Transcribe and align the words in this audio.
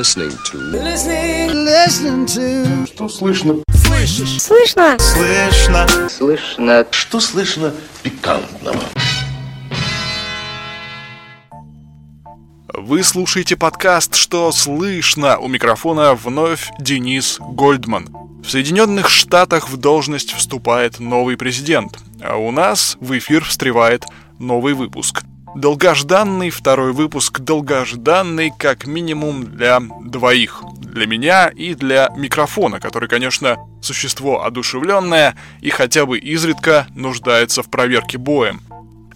listening 0.00 0.30
to. 0.30 0.56
Listening, 0.72 1.50
listening 1.66 2.24
to. 2.24 2.86
Что 2.86 3.06
слышно? 3.06 3.56
Слышишь? 3.74 4.40
Слышно? 4.40 4.96
Слышно. 4.98 6.08
Слышно. 6.08 6.86
Что 6.90 7.20
слышно 7.20 7.74
пикантного? 8.02 8.80
Вы 12.72 13.02
слушаете 13.02 13.56
подкаст 13.58 14.14
«Что 14.14 14.50
слышно?» 14.52 15.38
У 15.38 15.48
микрофона 15.48 16.14
вновь 16.14 16.70
Денис 16.78 17.36
Гольдман. 17.38 18.08
В 18.42 18.50
Соединенных 18.50 19.10
Штатах 19.10 19.68
в 19.68 19.76
должность 19.76 20.32
вступает 20.32 20.98
новый 20.98 21.36
президент, 21.36 21.98
а 22.22 22.36
у 22.36 22.50
нас 22.50 22.96
в 23.00 23.18
эфир 23.18 23.44
встревает 23.44 24.06
новый 24.38 24.72
выпуск. 24.72 25.24
Долгожданный 25.54 26.50
второй 26.50 26.92
выпуск, 26.92 27.40
долгожданный 27.40 28.52
как 28.56 28.86
минимум 28.86 29.44
для 29.44 29.80
двоих. 29.80 30.62
Для 30.78 31.06
меня 31.06 31.48
и 31.48 31.74
для 31.74 32.08
микрофона, 32.16 32.78
который, 32.78 33.08
конечно, 33.08 33.56
существо 33.82 34.44
одушевленное 34.44 35.36
и 35.60 35.70
хотя 35.70 36.06
бы 36.06 36.18
изредка 36.18 36.86
нуждается 36.94 37.64
в 37.64 37.70
проверке 37.70 38.16
боем. 38.16 38.60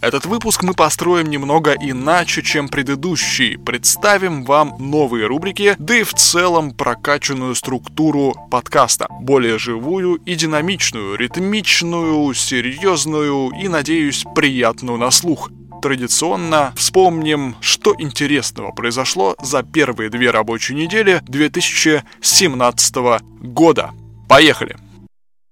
Этот 0.00 0.26
выпуск 0.26 0.64
мы 0.64 0.74
построим 0.74 1.30
немного 1.30 1.72
иначе, 1.72 2.42
чем 2.42 2.68
предыдущий. 2.68 3.56
Представим 3.56 4.44
вам 4.44 4.74
новые 4.78 5.26
рубрики, 5.26 5.76
да 5.78 5.96
и 5.96 6.02
в 6.02 6.14
целом 6.14 6.72
прокачанную 6.72 7.54
структуру 7.54 8.34
подкаста. 8.50 9.06
Более 9.20 9.56
живую 9.58 10.16
и 10.16 10.34
динамичную, 10.34 11.16
ритмичную, 11.16 12.34
серьезную 12.34 13.50
и, 13.58 13.68
надеюсь, 13.68 14.24
приятную 14.34 14.98
на 14.98 15.10
слух 15.10 15.50
традиционно 15.84 16.72
вспомним, 16.76 17.56
что 17.60 17.94
интересного 17.98 18.72
произошло 18.72 19.36
за 19.42 19.62
первые 19.62 20.08
две 20.08 20.30
рабочие 20.30 20.78
недели 20.78 21.20
2017 21.26 22.96
года. 23.42 23.90
Поехали! 24.26 24.78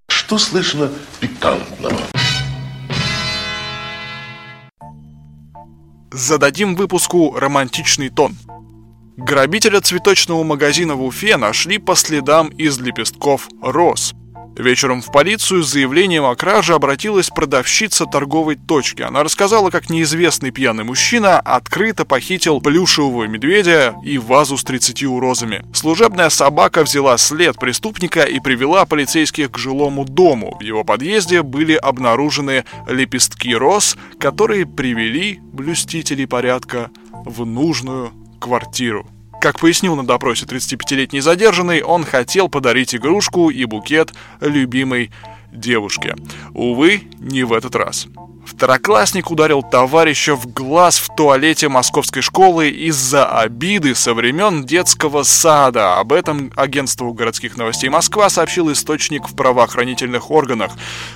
Что 0.09 0.39
слышно 0.39 0.91
пикантного? 1.21 1.99
Зададим 6.11 6.77
выпуску 6.77 7.39
романтичный 7.39 8.09
тон. 8.09 8.35
Грабителя 9.19 9.83
цветочного 9.83 10.45
магазина 10.45 10.95
в 10.95 11.05
Уфе 11.05 11.37
нашли 11.37 11.77
по 11.77 11.95
следам 11.95 12.49
из 12.49 12.79
лепестков 12.79 13.51
роз. 13.61 14.15
Вечером 14.57 15.01
в 15.01 15.11
полицию 15.11 15.63
с 15.63 15.71
заявлением 15.71 16.25
о 16.25 16.37
краже 16.37 16.75
обратилась 16.75 17.31
продавщица 17.31 18.05
торговой 18.05 18.57
точки. 18.57 19.03
Она 19.03 19.23
рассказала, 19.23 19.71
как 19.71 19.89
неизвестный 19.89 20.51
пьяный 20.51 20.85
мужчина 20.85 21.41
открыто 21.41 22.05
похитил 22.05 22.61
плюшевого 22.61 23.25
медведя 23.25 23.95
и 24.05 24.19
вазу 24.19 24.59
с 24.59 24.65
30 24.65 25.05
розами. 25.05 25.65
Служебная 25.73 26.29
собака 26.29 26.85
взяла 26.85 27.17
след 27.17 27.59
преступника 27.59 28.23
и 28.23 28.41
привела 28.41 28.85
полицейских 28.85 29.51
к 29.51 29.59
жилому 29.59 30.05
дому. 30.05 30.57
В 30.61 30.63
его 30.63 30.85
подъезде 30.85 31.43
были 31.43 31.75
обнаружены 31.75 32.65
лепестки 32.89 33.55
роз, 33.55 33.97
которые 34.19 34.67
привели 34.67 35.41
блюстителей 35.43 36.27
порядка 36.27 36.91
в 37.25 37.47
нужную 37.47 38.13
квартиру. 38.39 39.07
Как 39.43 39.59
пояснил 39.59 39.97
на 39.97 40.07
допросе 40.07 40.47
35-летний 40.47 41.21
задержанный, 41.21 41.83
он 41.83 42.05
хотел 42.05 42.49
подарить 42.49 42.95
игрушку 42.95 43.51
и 43.51 43.65
букет 43.65 44.13
любимой 44.41 45.11
девушке. 45.51 46.15
Увы, 46.55 47.03
не 47.19 47.43
в 47.43 47.53
этот 47.53 47.75
раз. 47.75 48.07
Второклассник 48.45 49.31
ударил 49.31 49.63
товарища 49.63 50.35
в 50.35 50.47
глаз 50.53 50.99
в 50.99 51.15
туалете 51.15 51.69
московской 51.69 52.23
школы 52.23 52.71
из-за 52.71 53.25
обиды 53.25 53.95
со 53.95 54.15
времен 54.15 54.65
детского 54.65 55.23
сада. 55.23 55.99
Об 55.99 56.13
этом 56.13 56.53
агентству 56.57 57.13
городских 57.13 57.57
новостей 57.57 57.89
Москва 57.89 58.29
сообщил 58.29 58.71
источник 58.73 59.29
в 59.29 59.37
правоохранительных 59.37 60.31
органах. 60.31 60.73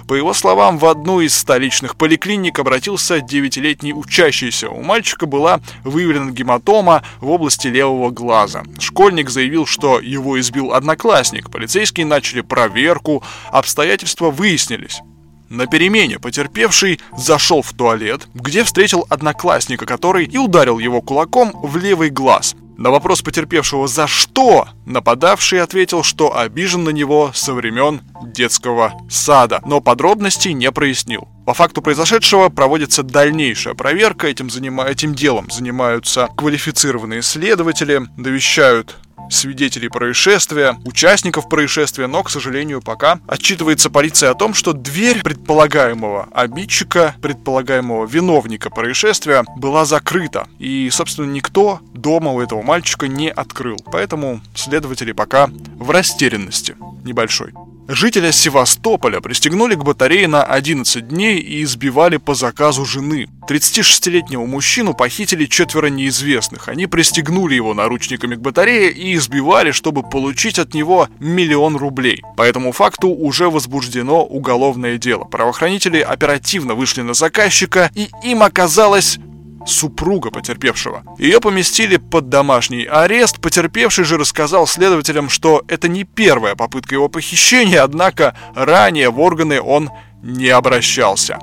По 0.06 0.15
его 0.15 0.34
словам, 0.34 0.78
в 0.78 0.86
одну 0.86 1.20
из 1.20 1.36
столичных 1.36 1.97
поликлиник 1.97 2.59
обратился 2.59 3.20
девятилетний 3.20 3.92
учащийся. 3.92 4.69
У 4.69 4.82
мальчика 4.82 5.26
была 5.26 5.60
выявлена 5.84 6.31
гематома 6.31 7.03
в 7.20 7.31
области 7.31 7.66
левого 7.66 8.10
глаза. 8.10 8.62
Школьник 8.78 9.31
заявил, 9.31 9.66
что 9.66 10.00
его 10.00 10.38
избил 10.38 10.72
одноклассник. 10.72 11.50
Полицейские 11.50 12.06
начали 12.06 12.41
проверку, 12.41 13.22
обстоятельства 13.50 14.31
выяснились. 14.31 15.00
На 15.49 15.67
перемене 15.67 16.19
потерпевший 16.19 17.01
зашел 17.17 17.62
в 17.62 17.73
туалет, 17.73 18.27
где 18.34 18.65
встретил 18.65 19.07
одноклассника, 19.09 19.87
который 19.87 20.25
и 20.25 20.39
ударил 20.39 20.79
его 20.79 21.01
кулаком 21.01 21.53
в 21.62 21.77
левый 21.77 22.11
глаз. 22.11 22.57
На 22.77 22.91
вопрос 22.91 23.23
потерпевшего 23.23 23.87
«За 23.87 24.07
что?» 24.07 24.69
нападавший 24.84 25.62
ответил, 25.62 26.03
что 26.03 26.37
обижен 26.37 26.84
на 26.84 26.91
него 26.91 27.31
со 27.34 27.55
времен 27.55 28.03
детского 28.23 28.93
сада, 29.09 29.62
но 29.65 29.81
подробностей 29.81 30.53
не 30.53 30.71
прояснил. 30.71 31.29
По 31.47 31.55
факту 31.55 31.81
произошедшего 31.81 32.49
проводится 32.49 33.05
дальнейшая 33.05 33.75
проверка, 33.75 34.27
этим, 34.27 34.51
занима... 34.51 34.84
этим 34.84 35.15
делом 35.15 35.49
занимаются 35.49 36.29
квалифицированные 36.37 37.23
следователи, 37.23 38.03
довещают 38.17 38.97
свидетелей 39.31 39.89
происшествия, 39.89 40.77
участников 40.84 41.49
происшествия, 41.49 42.09
но, 42.09 42.25
к 42.25 42.31
сожалению, 42.31 42.83
пока 42.83 43.21
отчитывается 43.29 43.91
полиция 43.91 44.31
о 44.31 44.34
том, 44.34 44.55
что 44.55 44.73
дверь 44.73 45.23
предполагаемого 45.23 46.29
обидчика, 46.33 47.15
предполагаемого 47.23 48.07
виновника 48.07 48.69
происшествия 48.69 49.45
была 49.57 49.84
закрыта. 49.84 50.49
И, 50.59 50.91
собственно, 50.91 51.31
никто 51.31 51.78
дома 51.95 52.33
у 52.33 52.41
этого 52.41 52.63
мальчика 52.63 53.07
не 53.07 53.31
открыл. 53.31 53.77
Поэтому 53.93 54.41
следователи 54.57 55.13
пока 55.13 55.49
в 55.78 55.91
растерянности 55.91 56.77
небольшой. 57.05 57.53
Жителя 57.88 58.32
Севастополя 58.32 59.20
пристегнули 59.20 59.76
к 59.76 59.84
батарее 59.84 60.26
на 60.26 60.42
11 60.42 61.06
дней 61.06 61.38
и 61.38 61.62
избивали 61.62 62.16
по 62.16 62.34
заказу 62.34 62.84
жены. 62.84 63.28
36-летнего 63.48 64.44
мужчину 64.44 64.92
похитили 64.92 65.47
четверо 65.47 65.86
неизвестных. 65.86 66.69
Они 66.69 66.88
пристегнули 66.88 67.54
его 67.54 67.74
наручниками 67.74 68.34
к 68.34 68.41
батарее 68.41 68.91
и 68.91 69.14
избивали, 69.14 69.70
чтобы 69.70 70.02
получить 70.02 70.58
от 70.58 70.74
него 70.74 71.08
миллион 71.20 71.76
рублей. 71.76 72.22
По 72.36 72.42
этому 72.42 72.72
факту 72.72 73.08
уже 73.08 73.50
возбуждено 73.50 74.24
уголовное 74.24 74.98
дело. 74.98 75.22
Правоохранители 75.22 76.00
оперативно 76.00 76.74
вышли 76.74 77.03
на 77.03 77.14
заказчика, 77.14 77.92
и 77.94 78.08
им 78.24 78.42
оказалось 78.42 79.20
супруга 79.66 80.31
потерпевшего. 80.31 81.03
Ее 81.19 81.41
поместили 81.41 81.97
под 81.97 82.28
домашний 82.28 82.84
арест. 82.84 83.41
Потерпевший 83.41 84.04
же 84.04 84.16
рассказал 84.16 84.66
следователям, 84.66 85.28
что 85.28 85.62
это 85.69 85.88
не 85.88 86.04
первая 86.04 86.54
попытка 86.54 86.94
его 86.94 87.09
похищения, 87.09 87.82
однако 87.82 88.37
ранее 88.54 89.10
в 89.10 89.21
органы 89.21 89.60
он 89.60 89.91
не 90.22 90.49
обращался. 90.49 91.38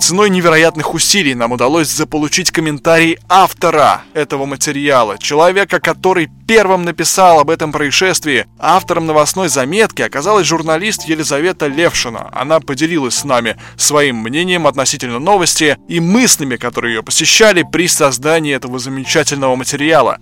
Ценой 0.00 0.30
невероятных 0.30 0.94
усилий 0.94 1.34
нам 1.34 1.52
удалось 1.52 1.88
заполучить 1.88 2.50
комментарий 2.50 3.18
автора 3.28 4.02
этого 4.14 4.46
материала, 4.46 5.18
человека, 5.18 5.80
который 5.80 6.30
первым 6.48 6.84
написал 6.84 7.40
об 7.40 7.50
этом 7.50 7.72
происшествии. 7.72 8.46
Автором 8.58 9.06
новостной 9.06 9.48
заметки 9.48 10.02
оказалась 10.02 10.46
журналист 10.46 11.04
Елизавета 11.04 11.66
Левшина. 11.66 12.30
Она 12.32 12.58
поделилась 12.60 13.16
с 13.16 13.24
нами 13.24 13.56
своим 13.76 14.16
мнением 14.16 14.66
относительно 14.66 15.18
новости 15.18 15.76
и 15.88 16.00
мыслями, 16.00 16.56
которые 16.56 16.96
ее 16.96 17.02
посещали 17.02 17.62
при 17.62 17.86
создании 17.86 18.54
этого 18.54 18.78
замечательного 18.78 19.56
материала. 19.56 20.18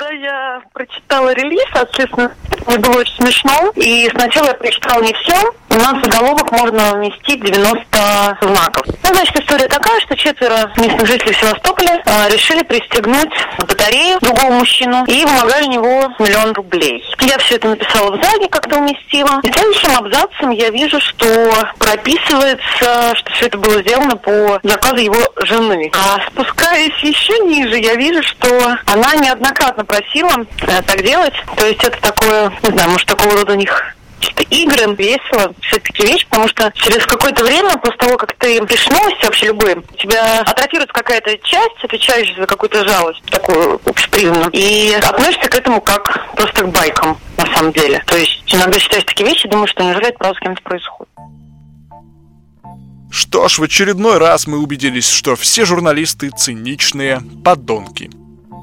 Когда 0.00 0.14
я 0.14 0.62
прочитала 0.72 1.34
релиз, 1.34 1.62
соответственно, 1.74 2.32
мне 2.66 2.78
было 2.78 3.00
очень 3.00 3.14
смешно. 3.16 3.72
И 3.76 4.08
сначала 4.14 4.46
я 4.46 4.54
прочитала 4.54 5.02
не 5.02 5.12
все. 5.12 5.34
У 5.70 5.74
нас 5.74 5.92
в 5.92 6.04
заголовок 6.04 6.50
можно 6.52 6.94
уместить 6.94 7.42
90 7.44 8.38
знаков. 8.40 8.86
Ну, 9.02 9.14
значит, 9.14 9.40
история 9.40 9.68
такая, 9.68 10.00
что 10.00 10.16
четверо 10.16 10.72
местных 10.76 11.06
жителей 11.06 11.34
Севастополя 11.34 12.02
а, 12.06 12.28
решили 12.28 12.62
пристегнуть 12.62 13.30
батарею 13.58 14.18
другого 14.20 14.52
мужчину 14.52 15.04
и 15.06 15.24
вымогали 15.24 15.66
у 15.66 15.70
него 15.70 16.08
миллион 16.18 16.52
рублей. 16.52 17.04
Я 17.20 17.38
все 17.38 17.56
это 17.56 17.68
написала 17.68 18.16
в 18.16 18.24
зале, 18.24 18.48
как-то 18.48 18.78
уместила. 18.78 19.40
И 19.42 19.52
следующим 19.52 19.96
абзацем 19.96 20.50
я 20.50 20.70
вижу, 20.70 21.00
что 21.00 21.26
прописывается, 21.78 23.14
что 23.16 23.32
все 23.32 23.46
это 23.46 23.58
было 23.58 23.82
сделано 23.82 24.16
по 24.16 24.58
заказу 24.62 24.96
его 24.96 25.20
жены. 25.42 25.90
А 25.94 26.20
спускаясь 26.30 26.98
еще 27.02 27.38
ниже, 27.40 27.78
я 27.78 27.94
вижу, 27.96 28.22
что 28.22 28.76
она 28.86 29.14
неоднократно 29.16 29.84
просила 29.90 30.46
э, 30.62 30.82
так 30.82 31.02
делать. 31.04 31.34
То 31.56 31.66
есть 31.66 31.82
это 31.82 32.00
такое, 32.00 32.52
не 32.62 32.70
знаю, 32.70 32.90
может, 32.90 33.08
такого 33.08 33.34
рода 33.34 33.52
у 33.52 33.56
них 33.56 33.96
чисто 34.20 34.42
игры, 34.42 34.94
весело, 34.94 35.52
все-таки 35.62 36.06
вещь, 36.06 36.26
потому 36.28 36.46
что 36.48 36.70
через 36.74 37.04
какое-то 37.06 37.42
время, 37.42 37.76
после 37.78 37.98
того, 37.98 38.16
как 38.16 38.34
ты 38.34 38.60
новости 38.60 39.24
вообще 39.24 39.46
любые, 39.46 39.76
у 39.76 39.96
тебя 39.96 40.40
атрофируется 40.40 40.92
какая-то 40.92 41.36
часть, 41.38 41.82
отвечающая 41.82 42.36
за 42.36 42.46
какую-то 42.46 42.86
жалость, 42.86 43.22
такую 43.30 43.80
общепризнанную, 43.86 44.50
и 44.52 44.92
относишься 44.92 45.48
к 45.48 45.54
этому 45.54 45.80
как 45.80 46.34
просто 46.36 46.64
к 46.64 46.68
байкам, 46.68 47.18
на 47.38 47.46
самом 47.54 47.72
деле. 47.72 48.02
То 48.06 48.16
есть 48.16 48.42
иногда 48.46 48.78
читаешь 48.78 49.04
такие 49.04 49.28
вещи, 49.28 49.48
думаешь, 49.48 49.70
что 49.70 49.82
неужели 49.82 50.08
это 50.08 50.18
правда 50.18 50.36
с 50.36 50.40
кем-то 50.40 50.62
происходит. 50.62 51.08
Что 53.10 53.48
ж, 53.48 53.58
в 53.58 53.62
очередной 53.64 54.18
раз 54.18 54.46
мы 54.46 54.58
убедились, 54.58 55.10
что 55.10 55.34
все 55.34 55.64
журналисты 55.64 56.30
циничные 56.30 57.22
подонки. 57.42 58.10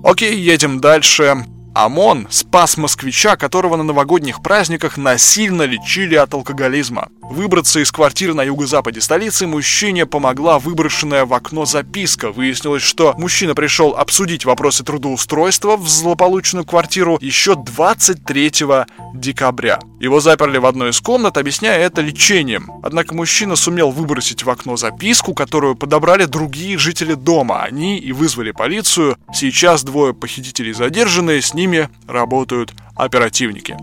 Окей, 0.04 0.36
едем 0.36 0.80
дальше. 0.80 1.46
ОМОН 1.78 2.28
спас 2.32 2.76
москвича, 2.76 3.36
которого 3.36 3.76
на 3.76 3.84
новогодних 3.84 4.42
праздниках 4.42 4.98
насильно 4.98 5.62
лечили 5.62 6.16
от 6.16 6.34
алкоголизма. 6.34 7.10
Выбраться 7.30 7.82
из 7.82 7.92
квартиры 7.92 8.34
на 8.34 8.42
юго-западе 8.42 9.00
столицы 9.00 9.46
мужчине 9.46 10.06
помогла 10.06 10.60
выброшенная 10.60 11.26
в 11.26 11.34
окно 11.34 11.66
записка. 11.66 12.32
Выяснилось, 12.32 12.82
что 12.82 13.14
мужчина 13.18 13.54
пришел 13.54 13.96
обсудить 13.96 14.46
вопросы 14.46 14.84
трудоустройства 14.84 15.76
в 15.76 15.88
злополучную 15.90 16.66
квартиру 16.66 17.20
еще 17.22 17.56
23 17.56 18.52
декабря. 19.14 19.80
Его 20.00 20.22
заперли 20.22 20.58
в 20.58 20.66
одной 20.66 20.92
из 20.92 21.02
комнат, 21.02 21.38
объясняя 21.38 21.80
это 21.80 22.02
лечением. 22.02 22.72
Однако 22.82 23.14
мужчина 23.14 23.58
сумел 23.58 23.92
выбросить 23.92 24.44
в 24.44 24.50
окно 24.50 24.78
записку, 24.78 25.34
которую 25.34 25.76
подобрали 25.76 26.24
другие 26.24 26.78
жители 26.78 27.14
дома. 27.14 27.64
Они 27.64 28.00
и 28.00 28.14
вызвали 28.14 28.52
полицию. 28.52 29.18
Сейчас 29.34 29.84
двое 29.84 30.14
похитителей 30.14 30.72
задержаны, 30.72 31.42
с 31.42 31.54
ними 31.54 31.67
ними 31.68 31.90
работают 32.08 32.74
оперативники. 32.96 33.78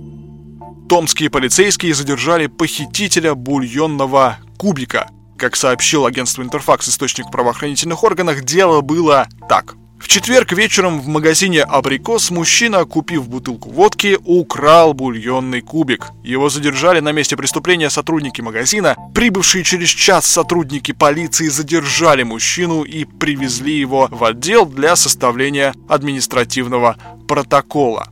Томские 0.88 1.30
полицейские 1.30 1.94
задержали 1.94 2.46
похитителя 2.46 3.34
бульонного 3.34 4.38
кубика. 4.58 5.10
Как 5.38 5.56
сообщил 5.56 6.06
агентство 6.06 6.42
Интерфакс 6.42 6.88
источник 6.88 7.26
в 7.26 7.30
правоохранительных 7.30 8.02
органах, 8.04 8.44
дело 8.44 8.80
было 8.80 9.28
так. 9.48 9.76
В 10.04 10.08
четверг 10.14 10.52
вечером 10.52 11.00
в 11.00 11.08
магазине 11.08 11.62
«Абрикос» 11.62 12.30
мужчина, 12.30 12.84
купив 12.84 13.26
бутылку 13.26 13.70
водки, 13.70 14.18
украл 14.22 14.92
бульонный 14.92 15.62
кубик. 15.62 16.10
Его 16.22 16.50
задержали 16.50 17.00
на 17.00 17.10
месте 17.10 17.38
преступления 17.38 17.88
сотрудники 17.88 18.42
магазина. 18.42 18.96
Прибывшие 19.14 19.64
через 19.64 19.88
час 19.88 20.26
сотрудники 20.26 20.92
полиции 20.92 21.48
задержали 21.48 22.22
мужчину 22.22 22.82
и 22.82 23.06
привезли 23.06 23.78
его 23.78 24.08
в 24.10 24.22
отдел 24.24 24.66
для 24.66 24.94
составления 24.94 25.74
административного 25.88 26.98
протокола. 27.26 28.08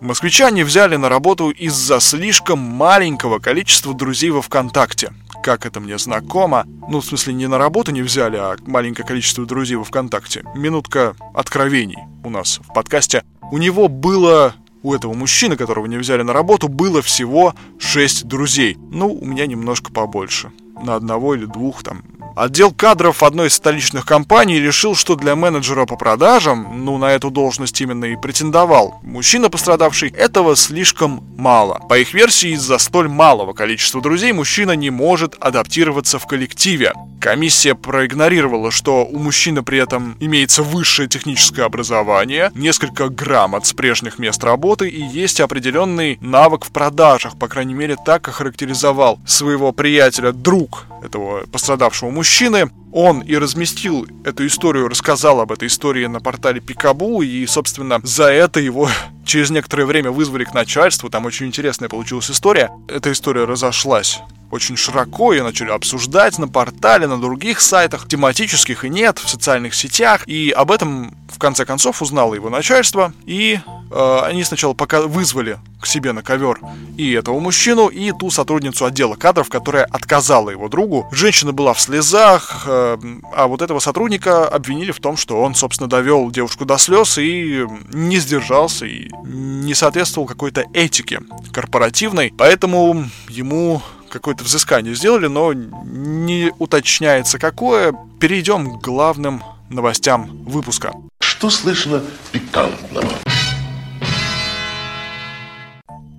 Москвичане 0.00 0.64
взяли 0.64 0.96
на 0.96 1.08
работу 1.08 1.50
из-за 1.50 2.00
слишком 2.00 2.58
маленького 2.58 3.38
количества 3.38 3.94
друзей 3.94 4.30
во 4.30 4.42
ВКонтакте 4.42 5.12
как 5.48 5.64
это 5.64 5.80
мне 5.80 5.96
знакомо. 5.96 6.66
Ну, 6.90 7.00
в 7.00 7.06
смысле, 7.06 7.32
не 7.32 7.46
на 7.46 7.56
работу 7.56 7.90
не 7.90 8.02
взяли, 8.02 8.36
а 8.36 8.56
маленькое 8.66 9.08
количество 9.08 9.46
друзей 9.46 9.76
во 9.78 9.84
ВКонтакте. 9.84 10.44
Минутка 10.54 11.16
откровений 11.34 11.96
у 12.22 12.28
нас 12.28 12.60
в 12.62 12.74
подкасте. 12.74 13.24
У 13.50 13.56
него 13.56 13.88
было 13.88 14.54
у 14.82 14.92
этого 14.92 15.14
мужчины, 15.14 15.56
которого 15.56 15.86
не 15.86 15.96
взяли 15.96 16.20
на 16.20 16.34
работу, 16.34 16.68
было 16.68 17.00
всего 17.00 17.54
6 17.78 18.26
друзей. 18.26 18.76
Ну, 18.90 19.10
у 19.10 19.24
меня 19.24 19.46
немножко 19.46 19.90
побольше. 19.90 20.52
На 20.82 20.96
одного 20.96 21.34
или 21.34 21.46
двух 21.46 21.82
там 21.82 22.02
Отдел 22.38 22.70
кадров 22.70 23.24
одной 23.24 23.48
из 23.48 23.54
столичных 23.54 24.06
компаний 24.06 24.60
решил, 24.60 24.94
что 24.94 25.16
для 25.16 25.34
менеджера 25.34 25.86
по 25.86 25.96
продажам, 25.96 26.84
ну 26.84 26.96
на 26.96 27.10
эту 27.10 27.30
должность 27.30 27.80
именно 27.80 28.04
и 28.04 28.14
претендовал, 28.14 29.00
мужчина 29.02 29.50
пострадавший, 29.50 30.10
этого 30.10 30.54
слишком 30.54 31.24
мало. 31.36 31.80
По 31.88 31.98
их 31.98 32.14
версии, 32.14 32.50
из-за 32.50 32.78
столь 32.78 33.08
малого 33.08 33.54
количества 33.54 34.00
друзей 34.00 34.30
мужчина 34.30 34.76
не 34.76 34.90
может 34.90 35.34
адаптироваться 35.40 36.20
в 36.20 36.28
коллективе. 36.28 36.92
Комиссия 37.20 37.74
проигнорировала, 37.74 38.70
что 38.70 39.04
у 39.04 39.18
мужчины 39.18 39.64
при 39.64 39.80
этом 39.80 40.16
имеется 40.20 40.62
высшее 40.62 41.08
техническое 41.08 41.64
образование, 41.64 42.52
несколько 42.54 43.08
грамот 43.08 43.66
с 43.66 43.72
прежних 43.72 44.20
мест 44.20 44.44
работы 44.44 44.88
и 44.88 45.02
есть 45.02 45.40
определенный 45.40 46.18
навык 46.20 46.64
в 46.64 46.70
продажах, 46.70 47.36
по 47.36 47.48
крайней 47.48 47.74
мере 47.74 47.96
так 48.06 48.28
охарактеризовал 48.28 49.18
своего 49.26 49.72
приятеля 49.72 50.30
друг 50.30 50.86
этого 51.02 51.46
пострадавшего 51.46 52.10
мужчины. 52.10 52.70
Он 52.92 53.20
и 53.20 53.36
разместил 53.36 54.06
эту 54.24 54.46
историю, 54.46 54.88
рассказал 54.88 55.40
об 55.40 55.52
этой 55.52 55.68
истории 55.68 56.06
на 56.06 56.20
портале 56.20 56.60
Пикабу, 56.60 57.22
и, 57.22 57.46
собственно, 57.46 58.00
за 58.02 58.24
это 58.24 58.60
его 58.60 58.88
через 59.26 59.50
некоторое 59.50 59.84
время 59.84 60.10
вызвали 60.10 60.44
к 60.44 60.54
начальству. 60.54 61.10
Там 61.10 61.26
очень 61.26 61.46
интересная 61.46 61.88
получилась 61.88 62.30
история. 62.30 62.70
Эта 62.88 63.12
история 63.12 63.44
разошлась 63.44 64.20
очень 64.50 64.76
широко, 64.76 65.32
ее 65.32 65.42
начали 65.42 65.70
обсуждать 65.70 66.38
на 66.38 66.48
портале, 66.48 67.06
на 67.06 67.20
других 67.20 67.60
сайтах, 67.60 68.08
тематических 68.08 68.84
и 68.84 68.88
нет, 68.88 69.18
в 69.18 69.28
социальных 69.28 69.74
сетях. 69.74 70.22
И 70.26 70.50
об 70.50 70.70
этом, 70.70 71.14
в 71.28 71.38
конце 71.38 71.64
концов, 71.64 72.02
узнало 72.02 72.34
его 72.34 72.48
начальство, 72.48 73.12
и 73.26 73.60
э, 73.90 74.18
они 74.24 74.44
сначала 74.44 74.74
пока 74.74 75.02
вызвали 75.02 75.58
к 75.80 75.86
себе 75.86 76.12
на 76.12 76.22
ковер 76.22 76.58
и 76.96 77.12
этого 77.12 77.38
мужчину, 77.38 77.88
и 77.88 78.10
ту 78.12 78.30
сотрудницу 78.30 78.84
отдела 78.84 79.14
кадров, 79.14 79.48
которая 79.48 79.84
отказала 79.84 80.50
его 80.50 80.68
другу. 80.68 81.06
Женщина 81.12 81.52
была 81.52 81.74
в 81.74 81.80
слезах, 81.80 82.64
э, 82.66 82.98
а 83.34 83.46
вот 83.46 83.62
этого 83.62 83.78
сотрудника 83.78 84.48
обвинили 84.48 84.92
в 84.92 85.00
том, 85.00 85.16
что 85.16 85.40
он, 85.40 85.54
собственно, 85.54 85.88
довел 85.88 86.30
девушку 86.30 86.64
до 86.64 86.78
слез 86.78 87.18
и 87.18 87.66
не 87.92 88.16
сдержался, 88.16 88.86
и 88.86 89.10
не 89.24 89.74
соответствовал 89.74 90.26
какой-то 90.26 90.64
этике 90.72 91.20
корпоративной, 91.52 92.32
поэтому 92.36 93.08
ему 93.28 93.82
какое-то 94.08 94.44
взыскание 94.44 94.94
сделали, 94.94 95.26
но 95.26 95.52
не 95.52 96.52
уточняется 96.58 97.38
какое. 97.38 97.94
Перейдем 98.20 98.78
к 98.78 98.84
главным 98.84 99.42
новостям 99.70 100.44
выпуска. 100.44 100.92
Что 101.20 101.50
слышно 101.50 102.02
пикантного? 102.32 103.08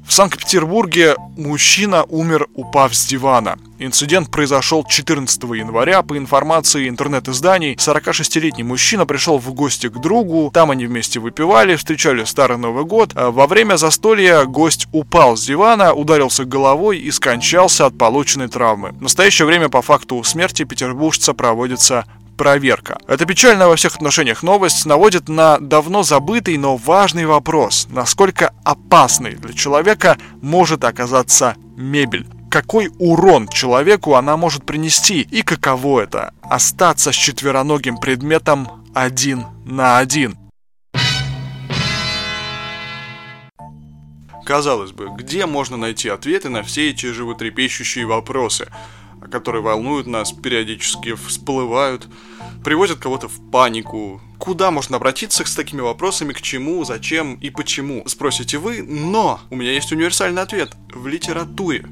В 0.10 0.12
Санкт-Петербурге 0.12 1.16
мужчина 1.38 2.04
умер, 2.04 2.48
упав 2.56 2.96
с 2.96 3.06
дивана. 3.06 3.60
Инцидент 3.78 4.32
произошел 4.32 4.84
14 4.84 5.44
января. 5.44 6.02
По 6.02 6.18
информации 6.18 6.90
интернет-изданий, 6.90 7.76
46-летний 7.76 8.64
мужчина 8.64 9.06
пришел 9.06 9.38
в 9.38 9.54
гости 9.54 9.88
к 9.88 10.02
другу. 10.02 10.50
Там 10.52 10.72
они 10.72 10.88
вместе 10.88 11.20
выпивали, 11.20 11.76
встречали 11.76 12.24
Старый 12.24 12.58
Новый 12.58 12.86
год. 12.86 13.12
А 13.14 13.30
во 13.30 13.46
время 13.46 13.78
застолья 13.78 14.46
гость 14.46 14.88
упал 14.92 15.38
с 15.38 15.46
дивана, 15.46 15.94
ударился 15.94 16.44
головой 16.44 16.98
и 16.98 17.12
скончался 17.12 17.86
от 17.86 17.96
полученной 17.96 18.48
травмы. 18.48 18.94
В 18.94 19.04
настоящее 19.04 19.46
время 19.46 19.70
по 19.70 19.84
факту 19.84 20.24
смерти 20.24 20.64
петербуржца 20.64 21.34
проводится 21.36 22.06
проверка. 22.40 22.98
Эта 23.06 23.26
печальная 23.26 23.68
во 23.68 23.76
всех 23.76 23.98
отношениях 23.98 24.44
новость 24.44 24.86
наводит 24.86 25.28
на 25.28 25.60
давно 25.60 26.04
забытый, 26.04 26.56
но 26.56 26.78
важный 26.78 27.26
вопрос. 27.26 27.86
Насколько 27.90 28.54
опасной 28.64 29.36
для 29.36 29.54
человека 29.54 30.18
может 30.42 30.86
оказаться 30.86 31.56
мебель? 31.76 32.26
Какой 32.50 32.92
урон 32.98 33.50
человеку 33.50 34.16
она 34.16 34.38
может 34.38 34.66
принести? 34.66 35.20
И 35.20 35.42
каково 35.42 36.00
это– 36.00 36.34
остаться 36.42 37.12
с 37.12 37.16
четвероногим 37.16 37.98
предметом 37.98 38.86
один 38.96 39.46
на 39.66 39.98
один? 39.98 40.38
Казалось 44.46 44.94
бы, 44.94 45.10
где 45.16 45.46
можно 45.46 45.76
найти 45.76 46.08
ответы 46.08 46.48
на 46.48 46.64
все 46.64 46.90
эти 46.90 47.12
животрепещущие 47.12 48.06
вопросы, 48.06 48.69
которые 49.30 49.62
волнуют 49.62 50.07
нас, 50.07 50.31
периодически 50.31 51.14
всплывают– 51.16 52.07
приводят 52.64 53.00
кого-то 53.00 53.28
в 53.28 53.52
панику. 53.52 54.21
Куда 54.38 54.71
можно 54.71 54.98
обратиться 54.98 55.45
с 55.45 55.56
такими 55.56 55.81
вопросами, 55.81 56.33
к 56.33 56.42
чему, 56.42 56.83
зачем 56.86 57.36
и 57.36 57.50
почему, 57.50 58.04
спросите 58.07 58.57
вы, 58.57 58.81
но 58.81 59.40
у 59.50 59.56
меня 59.56 59.71
есть 59.71 59.92
универсальный 59.92 60.42
ответ. 60.42 60.71
В 60.94 61.07
литературе. 61.07 61.86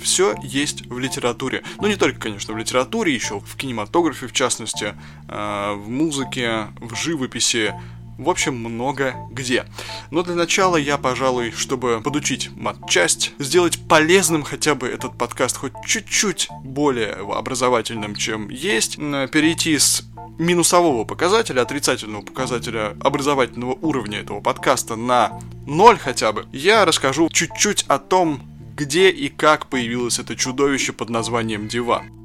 Все 0.00 0.34
есть 0.42 0.86
в 0.86 0.98
литературе. 0.98 1.62
Ну, 1.80 1.86
не 1.86 1.96
только, 1.96 2.18
конечно, 2.18 2.54
в 2.54 2.56
литературе, 2.56 3.14
еще 3.14 3.38
в 3.38 3.56
кинематографе, 3.56 4.26
в 4.26 4.32
частности, 4.32 4.94
э, 5.28 5.74
в 5.74 5.88
музыке, 5.88 6.68
в 6.80 6.96
живописи, 6.96 7.74
в 8.24 8.30
общем, 8.30 8.56
много 8.56 9.14
где. 9.30 9.64
Но 10.10 10.22
для 10.22 10.34
начала 10.34 10.76
я, 10.76 10.98
пожалуй, 10.98 11.52
чтобы 11.52 12.00
подучить 12.02 12.50
матчасть, 12.56 13.32
сделать 13.38 13.78
полезным 13.88 14.42
хотя 14.42 14.74
бы 14.74 14.88
этот 14.88 15.16
подкаст 15.16 15.56
хоть 15.56 15.72
чуть-чуть 15.86 16.48
более 16.64 17.12
образовательным, 17.12 18.14
чем 18.14 18.48
есть, 18.48 18.96
перейти 18.96 19.78
с 19.78 20.04
минусового 20.38 21.04
показателя, 21.04 21.62
отрицательного 21.62 22.22
показателя 22.22 22.96
образовательного 23.00 23.72
уровня 23.80 24.20
этого 24.20 24.40
подкаста 24.40 24.96
на 24.96 25.38
ноль 25.66 25.98
хотя 25.98 26.32
бы, 26.32 26.46
я 26.52 26.84
расскажу 26.84 27.28
чуть-чуть 27.30 27.84
о 27.88 27.98
том, 27.98 28.42
где 28.76 29.10
и 29.10 29.28
как 29.28 29.66
появилось 29.66 30.18
это 30.18 30.34
чудовище 30.34 30.92
под 30.92 31.10
названием 31.10 31.68
диван. 31.68 32.21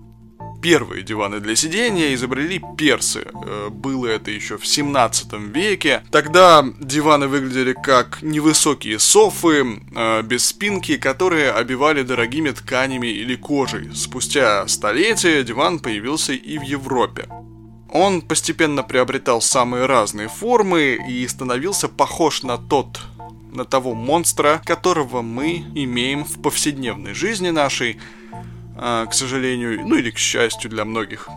Первые 0.61 1.03
диваны 1.03 1.39
для 1.39 1.55
сидения 1.55 2.13
изобрели 2.13 2.61
персы. 2.77 3.27
Э, 3.45 3.69
было 3.69 4.07
это 4.07 4.31
еще 4.31 4.57
в 4.57 4.65
17 4.65 5.33
веке. 5.53 6.03
Тогда 6.11 6.65
диваны 6.79 7.27
выглядели 7.27 7.73
как 7.73 8.21
невысокие 8.21 8.97
софы, 8.97 9.81
э, 9.95 10.21
без 10.23 10.45
спинки, 10.45 10.97
которые 10.97 11.51
обивали 11.51 12.01
дорогими 12.01 12.49
тканями 12.49 13.07
или 13.07 13.35
кожей. 13.35 13.93
Спустя 13.93 14.67
столетия 14.67 15.43
диван 15.43 15.79
появился 15.79 16.33
и 16.33 16.57
в 16.57 16.63
Европе. 16.63 17.27
Он 17.91 18.21
постепенно 18.21 18.83
приобретал 18.83 19.41
самые 19.41 19.85
разные 19.85 20.27
формы 20.27 20.99
и 21.07 21.27
становился 21.27 21.87
похож 21.87 22.43
на 22.43 22.57
тот 22.57 22.99
на 23.51 23.65
того 23.65 23.93
монстра, 23.95 24.61
которого 24.65 25.21
мы 25.21 25.65
имеем 25.73 26.23
в 26.23 26.41
повседневной 26.41 27.13
жизни 27.13 27.49
нашей, 27.49 27.97
к 28.77 29.09
сожалению, 29.11 29.85
ну 29.85 29.95
или 29.95 30.11
к 30.11 30.17
счастью 30.17 30.69
для 30.69 30.85
многих. 30.85 31.27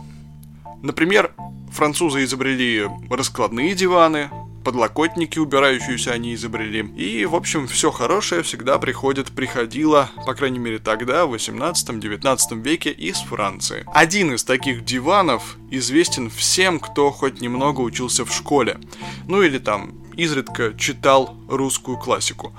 Например, 0.81 1.33
французы 1.71 2.23
изобрели 2.23 2.87
раскладные 3.09 3.73
диваны, 3.75 4.29
подлокотники, 4.63 5.39
убирающиеся 5.39 6.11
они 6.11 6.35
изобрели. 6.35 6.81
И, 6.95 7.25
в 7.25 7.35
общем, 7.35 7.67
все 7.67 7.91
хорошее 7.91 8.43
всегда 8.43 8.77
приходит, 8.77 9.31
приходило, 9.31 10.09
по 10.25 10.33
крайней 10.33 10.59
мере 10.59 10.79
тогда, 10.79 11.25
в 11.25 11.33
18-19 11.33 12.61
веке 12.61 12.91
из 12.91 13.17
Франции. 13.17 13.85
Один 13.93 14.33
из 14.33 14.43
таких 14.43 14.85
диванов 14.85 15.57
известен 15.69 16.29
всем, 16.29 16.79
кто 16.79 17.11
хоть 17.11 17.41
немного 17.41 17.81
учился 17.81 18.25
в 18.25 18.33
школе. 18.33 18.79
Ну 19.27 19.41
или 19.41 19.57
там 19.57 19.95
изредка 20.15 20.73
читал 20.77 21.35
русскую 21.47 21.97
классику. 21.97 22.53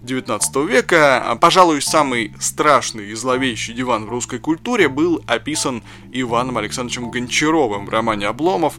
19 0.00 0.56
века, 0.68 1.36
пожалуй, 1.40 1.82
самый 1.82 2.32
страшный 2.38 3.10
и 3.10 3.14
зловещий 3.14 3.74
диван 3.74 4.06
в 4.06 4.08
русской 4.08 4.38
культуре 4.38 4.88
был 4.88 5.22
описан 5.26 5.82
Иваном 6.12 6.56
Александровичем 6.58 7.10
Гончаровым 7.10 7.86
в 7.86 7.90
романе 7.90 8.26
«Обломов». 8.26 8.78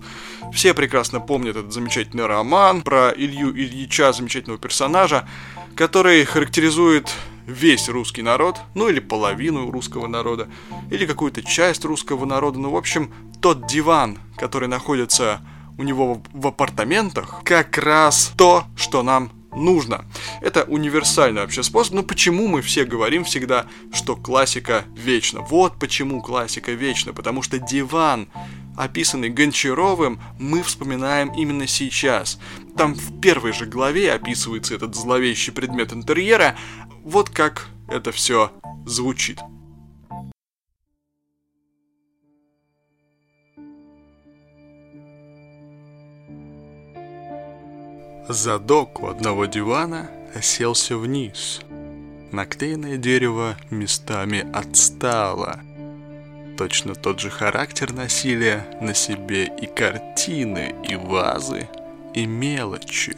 Все 0.53 0.73
прекрасно 0.73 1.19
помнят 1.19 1.57
этот 1.57 1.73
замечательный 1.73 2.25
роман 2.25 2.81
про 2.81 3.11
Илью 3.11 3.51
Ильича, 3.51 4.13
замечательного 4.13 4.59
персонажа, 4.59 5.27
который 5.75 6.23
характеризует 6.23 7.09
весь 7.45 7.89
русский 7.89 8.21
народ, 8.21 8.57
ну 8.73 8.89
или 8.89 8.99
половину 8.99 9.71
русского 9.71 10.07
народа, 10.07 10.47
или 10.89 11.05
какую-то 11.05 11.43
часть 11.43 11.83
русского 11.83 12.25
народа, 12.25 12.59
ну, 12.59 12.71
в 12.71 12.77
общем, 12.77 13.11
тот 13.41 13.67
диван, 13.67 14.19
который 14.37 14.67
находится 14.67 15.41
у 15.77 15.83
него 15.83 16.21
в 16.33 16.47
апартаментах, 16.47 17.41
как 17.43 17.77
раз 17.77 18.33
то, 18.37 18.65
что 18.75 19.01
нам 19.03 19.31
нужно. 19.53 20.05
Это 20.41 20.63
универсальный 20.63 21.41
вообще 21.41 21.63
способ. 21.63 21.93
Но 21.93 22.03
почему 22.03 22.47
мы 22.47 22.61
все 22.61 22.85
говорим 22.85 23.23
всегда, 23.23 23.65
что 23.93 24.15
классика 24.15 24.85
вечна? 24.95 25.41
Вот 25.41 25.79
почему 25.79 26.21
классика 26.21 26.71
вечна. 26.71 27.13
Потому 27.13 27.41
что 27.41 27.59
диван, 27.59 28.29
описанный 28.77 29.29
Гончаровым, 29.29 30.19
мы 30.39 30.63
вспоминаем 30.63 31.29
именно 31.33 31.67
сейчас. 31.67 32.39
Там 32.77 32.93
в 32.93 33.19
первой 33.19 33.53
же 33.53 33.65
главе 33.65 34.13
описывается 34.13 34.75
этот 34.75 34.95
зловещий 34.95 35.51
предмет 35.51 35.93
интерьера. 35.93 36.55
Вот 37.03 37.29
как 37.29 37.67
это 37.87 38.11
все 38.11 38.51
звучит. 38.85 39.39
Задок 48.29 49.01
у 49.01 49.07
одного 49.07 49.47
дивана 49.47 50.07
оселся 50.35 50.95
вниз. 50.97 51.61
Наклеенное 52.31 52.97
дерево 52.97 53.57
местами 53.71 54.45
отстало. 54.53 55.61
Точно 56.55 56.93
тот 56.93 57.19
же 57.19 57.31
характер 57.31 57.91
носили 57.91 58.63
на 58.81 58.93
себе 58.93 59.51
и 59.59 59.65
картины, 59.65 60.75
и 60.87 60.95
вазы, 60.95 61.67
и 62.13 62.27
мелочи. 62.27 63.17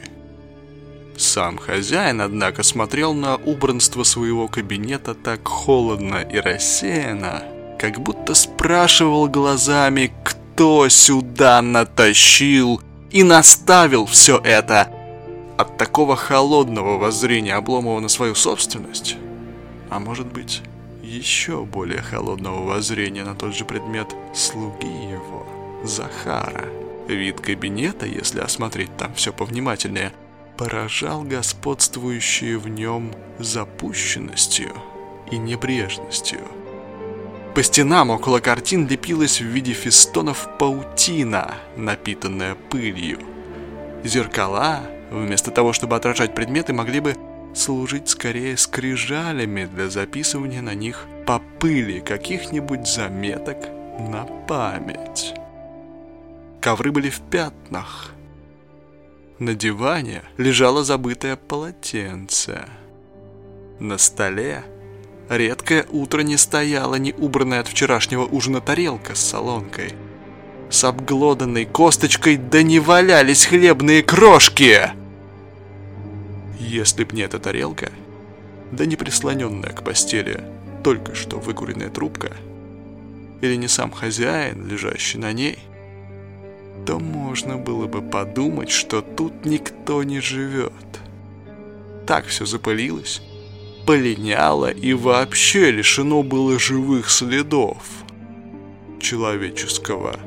Сам 1.17 1.57
хозяин, 1.57 2.21
однако, 2.21 2.63
смотрел 2.63 3.13
на 3.13 3.35
убранство 3.35 4.03
своего 4.03 4.47
кабинета 4.47 5.13
так 5.13 5.45
холодно 5.45 6.21
и 6.21 6.37
рассеянно, 6.37 7.43
как 7.77 7.99
будто 7.99 8.33
спрашивал 8.33 9.27
глазами, 9.27 10.13
кто 10.23 10.87
сюда 10.87 11.61
натащил 11.61 12.81
и 13.09 13.23
наставил 13.23 14.05
все 14.05 14.39
это– 14.41 14.89
от 15.61 15.77
такого 15.77 16.15
холодного 16.15 16.97
воззрения 16.97 17.55
Обломова 17.55 17.99
на 17.99 18.09
свою 18.09 18.35
собственность, 18.35 19.15
а 19.89 19.99
может 19.99 20.27
быть, 20.27 20.61
еще 21.03 21.63
более 21.63 22.01
холодного 22.01 22.63
воззрения 22.65 23.23
на 23.23 23.35
тот 23.35 23.55
же 23.55 23.65
предмет 23.65 24.07
слуги 24.33 24.87
его, 24.87 25.45
Захара. 25.83 26.65
Вид 27.07 27.41
кабинета, 27.41 28.05
если 28.05 28.39
осмотреть 28.39 28.95
там 28.97 29.13
все 29.13 29.33
повнимательнее, 29.33 30.13
поражал 30.57 31.23
господствующие 31.23 32.57
в 32.57 32.67
нем 32.67 33.13
запущенностью 33.39 34.71
и 35.29 35.37
небрежностью. 35.37 36.41
По 37.53 37.61
стенам 37.63 38.09
около 38.09 38.39
картин 38.39 38.87
лепилась 38.87 39.41
в 39.41 39.45
виде 39.45 39.73
фестонов 39.73 40.47
паутина, 40.57 41.55
напитанная 41.75 42.55
пылью. 42.69 43.19
Зеркала 44.03 44.81
вместо 45.11 45.51
того, 45.51 45.73
чтобы 45.73 45.95
отражать 45.95 46.33
предметы, 46.33 46.73
могли 46.73 46.99
бы 46.99 47.15
служить 47.53 48.09
скорее 48.09 48.57
скрижалями 48.57 49.65
для 49.65 49.89
записывания 49.89 50.61
на 50.61 50.73
них 50.73 51.05
по 51.25 51.39
пыли 51.59 51.99
каких-нибудь 51.99 52.87
заметок 52.87 53.57
на 53.99 54.25
память. 54.47 55.35
Ковры 56.61 56.91
были 56.91 57.09
в 57.09 57.19
пятнах. 57.21 58.13
На 59.39 59.53
диване 59.53 60.21
лежало 60.37 60.83
забытое 60.83 61.35
полотенце. 61.35 62.65
На 63.79 63.97
столе 63.97 64.63
редкое 65.27 65.85
утро 65.89 66.21
не 66.21 66.37
стояла 66.37 66.95
не 66.95 67.13
убранная 67.13 67.61
от 67.61 67.67
вчерашнего 67.67 68.23
ужина 68.23 68.61
тарелка 68.61 69.15
с 69.15 69.19
солонкой. 69.19 69.93
С 70.69 70.83
обглоданной 70.83 71.65
косточкой 71.65 72.37
да 72.37 72.63
не 72.63 72.79
валялись 72.79 73.45
хлебные 73.45 74.03
крошки! 74.03 75.00
Если 76.71 77.03
б 77.03 77.13
не 77.13 77.23
эта 77.23 77.37
тарелка, 77.37 77.91
да 78.71 78.85
не 78.85 78.95
прислоненная 78.95 79.73
к 79.73 79.83
постели 79.83 80.41
только 80.85 81.15
что 81.15 81.37
выкуренная 81.37 81.89
трубка, 81.89 82.31
или 83.41 83.55
не 83.57 83.67
сам 83.67 83.91
хозяин, 83.91 84.65
лежащий 84.69 85.17
на 85.17 85.33
ней, 85.33 85.59
то 86.85 86.97
можно 86.97 87.57
было 87.57 87.87
бы 87.87 88.01
подумать, 88.01 88.69
что 88.69 89.01
тут 89.01 89.43
никто 89.43 90.01
не 90.03 90.21
живет. 90.21 90.71
Так 92.07 92.27
все 92.27 92.45
запылилось, 92.45 93.21
полиняло 93.85 94.71
и 94.71 94.93
вообще 94.93 95.71
лишено 95.71 96.23
было 96.23 96.57
живых 96.57 97.09
следов 97.09 97.83
человеческого 99.01 100.17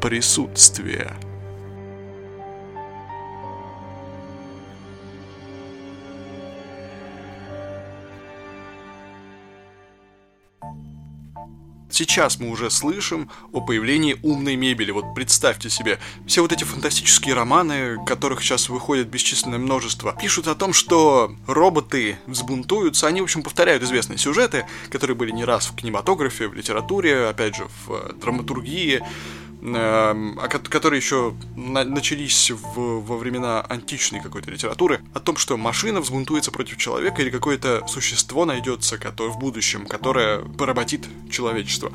присутствия. 0.00 1.12
Сейчас 11.96 12.38
мы 12.38 12.50
уже 12.50 12.68
слышим 12.68 13.30
о 13.52 13.62
появлении 13.62 14.18
умной 14.22 14.54
мебели. 14.54 14.90
Вот 14.90 15.14
представьте 15.14 15.70
себе, 15.70 15.98
все 16.26 16.42
вот 16.42 16.52
эти 16.52 16.62
фантастические 16.62 17.32
романы, 17.32 17.96
которых 18.04 18.42
сейчас 18.42 18.68
выходит 18.68 19.08
бесчисленное 19.08 19.58
множество, 19.58 20.14
пишут 20.20 20.46
о 20.46 20.54
том, 20.54 20.74
что 20.74 21.34
роботы 21.46 22.18
взбунтуются. 22.26 23.06
Они, 23.06 23.22
в 23.22 23.24
общем, 23.24 23.42
повторяют 23.42 23.82
известные 23.82 24.18
сюжеты, 24.18 24.66
которые 24.90 25.16
были 25.16 25.30
не 25.30 25.46
раз 25.46 25.68
в 25.68 25.74
кинематографе, 25.74 26.48
в 26.48 26.54
литературе, 26.54 27.28
опять 27.28 27.56
же, 27.56 27.66
в 27.86 27.92
э, 27.92 28.12
драматургии. 28.20 29.00
Эм, 29.74 30.38
а 30.38 30.46
которые 30.46 31.00
еще 31.00 31.34
начались 31.56 32.52
в, 32.52 33.00
во 33.00 33.16
времена 33.16 33.62
античной 33.62 34.20
какой-то 34.20 34.48
литературы, 34.48 35.00
о 35.12 35.18
том, 35.18 35.36
что 35.36 35.56
машина 35.56 36.00
взбунтуется 36.00 36.52
против 36.52 36.76
человека 36.76 37.20
или 37.20 37.30
какое-то 37.30 37.84
существо 37.88 38.44
найдется 38.44 38.96
которое, 38.96 39.30
в 39.30 39.38
будущем, 39.38 39.86
которое 39.86 40.38
поработит 40.38 41.08
человечество. 41.32 41.90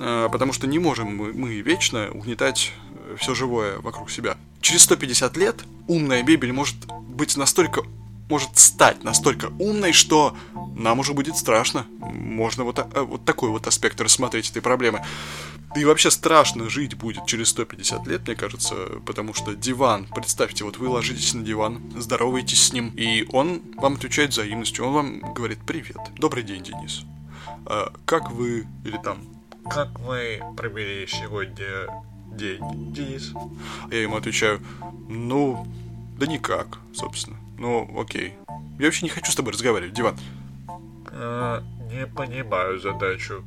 Э, 0.00 0.28
потому 0.32 0.52
что 0.52 0.66
не 0.66 0.80
можем 0.80 1.16
мы, 1.16 1.32
мы 1.32 1.60
вечно 1.60 2.10
угнетать 2.10 2.72
все 3.16 3.32
живое 3.32 3.78
вокруг 3.78 4.10
себя. 4.10 4.36
Через 4.60 4.82
150 4.82 5.36
лет 5.36 5.56
умная 5.86 6.24
мебель 6.24 6.52
может 6.52 6.74
быть 7.08 7.36
настолько 7.36 7.82
может 8.28 8.58
стать 8.58 9.04
настолько 9.04 9.46
умной, 9.58 9.92
что 9.92 10.36
нам 10.76 11.00
уже 11.00 11.14
будет 11.14 11.36
страшно. 11.36 11.86
Можно 11.98 12.64
вот, 12.64 12.78
э, 12.78 13.00
вот 13.00 13.24
такой 13.24 13.50
вот 13.50 13.66
аспект 13.66 14.00
рассмотреть 14.00 14.50
этой 14.50 14.62
проблемы. 14.62 15.04
И 15.76 15.84
вообще 15.84 16.10
страшно 16.10 16.70
жить 16.70 16.94
будет 16.94 17.26
через 17.26 17.48
150 17.50 18.06
лет, 18.06 18.26
мне 18.26 18.34
кажется, 18.34 18.74
потому 19.04 19.34
что 19.34 19.54
диван, 19.54 20.06
представьте, 20.06 20.64
вот 20.64 20.78
вы 20.78 20.88
ложитесь 20.88 21.34
на 21.34 21.44
диван, 21.44 21.82
здороваетесь 21.94 22.68
с 22.68 22.72
ним, 22.72 22.88
и 22.96 23.26
он 23.32 23.60
вам 23.76 23.94
отвечает 23.94 24.30
взаимностью, 24.30 24.86
он 24.86 24.94
вам 24.94 25.34
говорит 25.34 25.58
«Привет, 25.66 25.98
добрый 26.16 26.42
день, 26.42 26.62
Денис, 26.62 27.02
а, 27.66 27.92
как 28.06 28.30
вы...» 28.30 28.66
или 28.84 28.96
там 28.96 29.18
«Как 29.68 29.98
вы 30.00 30.40
провели 30.56 31.06
сегодня 31.06 31.86
день, 32.32 32.60
Денис?» 32.94 33.34
Я 33.90 34.02
ему 34.02 34.16
отвечаю 34.16 34.62
«Ну, 35.08 35.66
да 36.18 36.26
никак, 36.26 36.78
собственно, 36.94 37.37
ну, 37.58 38.00
окей, 38.00 38.34
я 38.78 38.86
вообще 38.86 39.04
не 39.04 39.10
хочу 39.10 39.30
с 39.30 39.34
тобой 39.34 39.52
разговаривать, 39.52 39.94
диван». 39.94 40.16
А, 41.10 41.62
не 41.90 42.06
понимаю 42.06 42.78
задачу. 42.78 43.44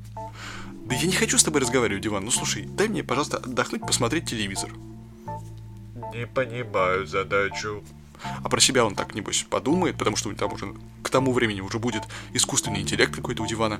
Да 0.86 0.96
я 0.96 1.08
не 1.08 1.14
хочу 1.14 1.38
с 1.38 1.44
тобой 1.44 1.62
разговаривать, 1.62 2.04
Диван. 2.04 2.26
Ну 2.26 2.32
слушай, 2.32 2.64
дай 2.64 2.90
мне, 2.90 3.04
пожалуйста, 3.04 3.38
отдохнуть, 3.38 3.82
посмотреть 3.82 4.30
телевизор. 4.30 4.72
Не 6.14 6.28
понимаю 6.28 7.08
задачу. 7.08 7.84
А 8.44 8.50
про 8.50 8.60
себя 8.60 8.84
он 8.86 8.94
так, 8.94 9.16
небось, 9.16 9.46
подумает, 9.50 9.98
потому 9.98 10.16
что 10.16 10.34
там 10.34 10.54
уже 10.54 10.74
к 11.02 11.10
тому 11.10 11.32
времени 11.32 11.62
уже 11.62 11.80
будет 11.80 12.04
искусственный 12.34 12.82
интеллект 12.82 13.16
какой-то 13.16 13.42
у 13.42 13.48
дивана. 13.48 13.80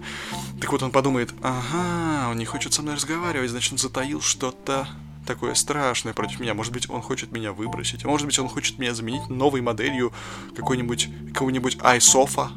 Так 0.60 0.72
вот 0.72 0.82
он 0.84 0.92
подумает, 0.92 1.34
ага, 1.44 2.30
он 2.30 2.38
не 2.38 2.46
хочет 2.46 2.74
со 2.74 2.82
мной 2.82 2.96
разговаривать, 2.96 3.52
значит, 3.52 3.74
он 3.74 3.78
затаил 3.78 4.22
что-то 4.22 4.88
такое 5.26 5.54
страшное 5.54 6.14
против 6.14 6.40
меня. 6.40 6.54
Может 6.54 6.74
быть, 6.74 6.90
он 6.90 7.02
хочет 7.02 7.32
меня 7.32 7.54
выбросить. 7.54 8.06
Может 8.06 8.28
быть, 8.28 8.40
он 8.40 8.50
хочет 8.50 8.80
меня 8.80 8.94
заменить 8.94 9.30
новой 9.30 9.62
моделью 9.62 10.12
какой-нибудь, 10.56 11.10
какого-нибудь 11.34 11.78
iSofa. 11.78 12.50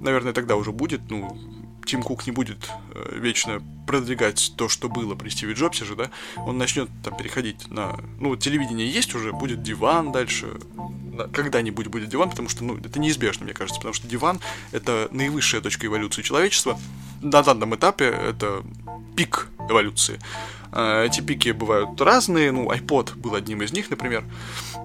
Наверное, 0.00 0.32
тогда 0.32 0.56
уже 0.56 0.72
будет, 0.72 1.10
ну, 1.10 1.36
Тим 1.86 2.02
Кук 2.02 2.26
не 2.26 2.32
будет 2.32 2.70
э, 2.94 3.18
вечно 3.18 3.62
продвигать 3.86 4.52
то, 4.56 4.68
что 4.68 4.88
было 4.88 5.14
при 5.14 5.28
Стиве 5.28 5.54
Джобсе 5.54 5.84
же, 5.84 5.94
да, 5.94 6.10
он 6.36 6.58
начнет 6.58 6.90
там 7.04 7.16
переходить 7.16 7.70
на... 7.70 7.96
Ну, 8.18 8.34
телевидение 8.36 8.90
есть 8.90 9.14
уже, 9.14 9.32
будет 9.32 9.62
диван 9.62 10.10
дальше, 10.10 10.58
когда-нибудь 11.32 11.86
будет 11.86 12.08
диван, 12.08 12.30
потому 12.30 12.48
что, 12.48 12.64
ну, 12.64 12.76
это 12.76 12.98
неизбежно, 12.98 13.44
мне 13.44 13.54
кажется, 13.54 13.78
потому 13.78 13.94
что 13.94 14.08
диван— 14.08 14.40
это 14.72 15.08
наивысшая 15.12 15.60
точка 15.60 15.86
эволюции 15.86 16.22
человечества. 16.22 16.78
На 17.22 17.42
данном 17.42 17.74
этапе 17.74 18.06
это 18.06 18.62
пик 19.16 19.48
эволюции. 19.68 20.18
А, 20.78 21.04
эти 21.04 21.22
пики 21.22 21.52
бывают 21.52 21.98
разные, 22.02 22.52
ну, 22.52 22.70
iPod 22.70 23.16
был 23.16 23.34
одним 23.34 23.62
из 23.62 23.72
них, 23.72 23.88
например. 23.88 24.24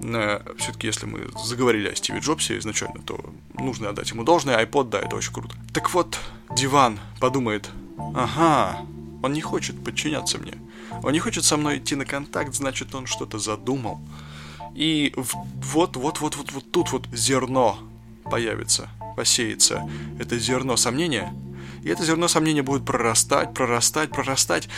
Э, 0.01 0.39
Все-таки, 0.57 0.87
если 0.87 1.05
мы 1.05 1.27
заговорили 1.43 1.89
о 1.89 1.95
Стиве 1.95 2.19
Джобсе 2.19 2.57
изначально, 2.59 3.01
то 3.01 3.19
нужно 3.59 3.89
отдать 3.89 4.09
ему 4.11 4.23
должное. 4.23 4.63
iPod, 4.65 4.89
да, 4.89 4.99
это 4.99 5.17
очень 5.17 5.33
круто. 5.33 5.53
Так 5.73 5.93
вот, 5.93 6.17
диван 6.55 6.97
подумает, 7.19 7.69
ага, 8.15 8.85
он 9.21 9.33
не 9.33 9.41
хочет 9.41 9.83
подчиняться 9.83 10.37
мне. 10.37 10.53
Он 11.03 11.11
не 11.11 11.19
хочет 11.19 11.43
со 11.43 11.57
мной 11.57 11.79
идти 11.79 11.95
на 11.95 12.05
контакт, 12.05 12.53
значит, 12.53 12.95
он 12.95 13.05
что-то 13.05 13.37
задумал. 13.37 13.99
И 14.73 15.13
вот, 15.17 15.97
вот, 15.97 16.19
вот, 16.19 16.37
вот, 16.37 16.51
вот 16.53 16.71
тут 16.71 16.93
вот 16.93 17.07
зерно 17.11 17.77
появится, 18.23 18.87
посеется. 19.17 19.81
Это 20.19 20.39
зерно 20.39 20.77
сомнения. 20.77 21.33
И 21.83 21.89
это 21.89 22.05
зерно 22.05 22.29
сомнения 22.29 22.61
будет 22.61 22.85
прорастать, 22.85 23.53
прорастать, 23.53 24.11
прорастать, 24.11 24.69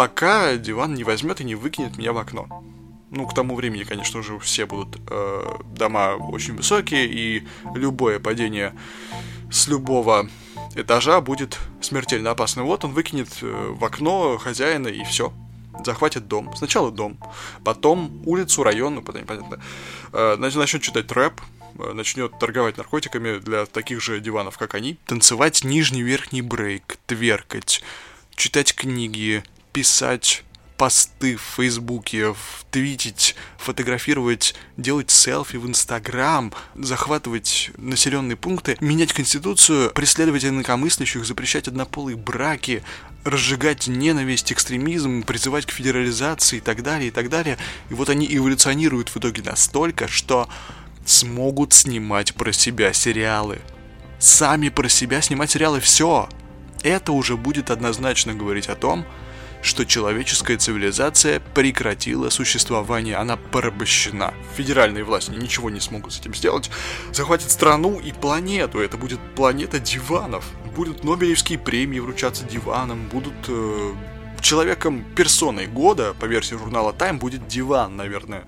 пока 0.00 0.56
диван 0.56 0.94
не 0.94 1.04
возьмет 1.04 1.42
и 1.42 1.44
не 1.44 1.54
выкинет 1.54 1.98
меня 1.98 2.14
в 2.14 2.16
окно. 2.16 2.48
Ну, 3.10 3.26
к 3.26 3.34
тому 3.34 3.54
времени, 3.54 3.84
конечно 3.84 4.22
же, 4.22 4.38
все 4.38 4.64
будут 4.64 4.98
э, 5.10 5.58
дома 5.74 6.14
очень 6.16 6.56
высокие, 6.56 7.04
и 7.06 7.46
любое 7.74 8.18
падение 8.18 8.72
с 9.52 9.68
любого 9.68 10.26
этажа 10.74 11.20
будет 11.20 11.58
смертельно 11.82 12.30
опасным. 12.30 12.64
Вот 12.64 12.82
он 12.86 12.92
выкинет 12.92 13.28
э, 13.42 13.74
в 13.78 13.84
окно 13.84 14.38
хозяина, 14.38 14.88
и 14.88 15.04
все. 15.04 15.34
Захватит 15.84 16.28
дом. 16.28 16.50
Сначала 16.56 16.90
дом, 16.90 17.18
потом 17.62 18.22
улицу, 18.24 18.62
район, 18.62 18.94
ну, 18.94 19.02
потом 19.02 19.20
непонятно. 19.20 19.60
Э, 20.14 20.36
начнет 20.38 20.80
читать 20.80 21.12
рэп, 21.12 21.42
э, 21.78 21.92
начнет 21.92 22.38
торговать 22.38 22.78
наркотиками 22.78 23.38
для 23.38 23.66
таких 23.66 24.00
же 24.00 24.18
диванов, 24.18 24.56
как 24.56 24.74
они. 24.74 24.96
Танцевать 25.04 25.62
нижний-верхний 25.62 26.40
брейк, 26.40 26.96
тверкать, 27.06 27.82
читать 28.34 28.74
книги, 28.74 29.44
писать 29.72 30.44
посты 30.80 31.36
в 31.36 31.42
Фейсбуке, 31.56 32.34
твитить, 32.70 33.36
фотографировать, 33.58 34.54
делать 34.78 35.10
селфи 35.10 35.56
в 35.56 35.66
Инстаграм, 35.66 36.54
захватывать 36.74 37.70
населенные 37.76 38.36
пункты, 38.36 38.78
менять 38.80 39.12
Конституцию, 39.12 39.90
преследовать 39.90 40.46
инакомыслящих, 40.46 41.26
запрещать 41.26 41.68
однополые 41.68 42.16
браки, 42.16 42.82
разжигать 43.24 43.88
ненависть, 43.88 44.52
экстремизм, 44.52 45.22
призывать 45.22 45.66
к 45.66 45.70
федерализации 45.70 46.56
и 46.56 46.60
так 46.60 46.82
далее, 46.82 47.08
и 47.08 47.10
так 47.10 47.28
далее. 47.28 47.58
И 47.90 47.92
вот 47.92 48.08
они 48.08 48.26
эволюционируют 48.34 49.10
в 49.10 49.18
итоге 49.18 49.42
настолько, 49.42 50.08
что 50.08 50.48
смогут 51.04 51.74
снимать 51.74 52.34
про 52.34 52.52
себя 52.52 52.94
сериалы. 52.94 53.60
Сами 54.18 54.70
про 54.70 54.88
себя 54.88 55.20
снимать 55.20 55.50
сериалы, 55.50 55.80
все. 55.80 56.26
Это 56.82 57.12
уже 57.12 57.36
будет 57.36 57.70
однозначно 57.70 58.32
говорить 58.32 58.68
о 58.68 58.76
том, 58.76 59.04
что 59.62 59.84
человеческая 59.84 60.56
цивилизация 60.56 61.40
прекратила 61.54 62.30
существование, 62.30 63.16
она 63.16 63.36
порабощена. 63.36 64.34
Федеральные 64.56 65.04
власти 65.04 65.30
ничего 65.32 65.70
не 65.70 65.80
смогут 65.80 66.12
с 66.12 66.20
этим 66.20 66.34
сделать. 66.34 66.70
Захватят 67.12 67.50
страну 67.50 68.00
и 68.00 68.12
планету. 68.12 68.80
Это 68.80 68.96
будет 68.96 69.20
планета 69.34 69.78
диванов. 69.78 70.44
Будут 70.74 71.04
Нобелевские 71.04 71.58
премии 71.58 71.98
вручаться 71.98 72.44
диваном, 72.44 73.08
будут 73.08 73.34
э, 73.48 73.94
человеком 74.40 75.04
персоной 75.14 75.66
года, 75.66 76.14
по 76.18 76.24
версии 76.24 76.54
журнала 76.54 76.92
Time, 76.92 77.18
будет 77.18 77.46
диван, 77.48 77.96
наверное, 77.96 78.44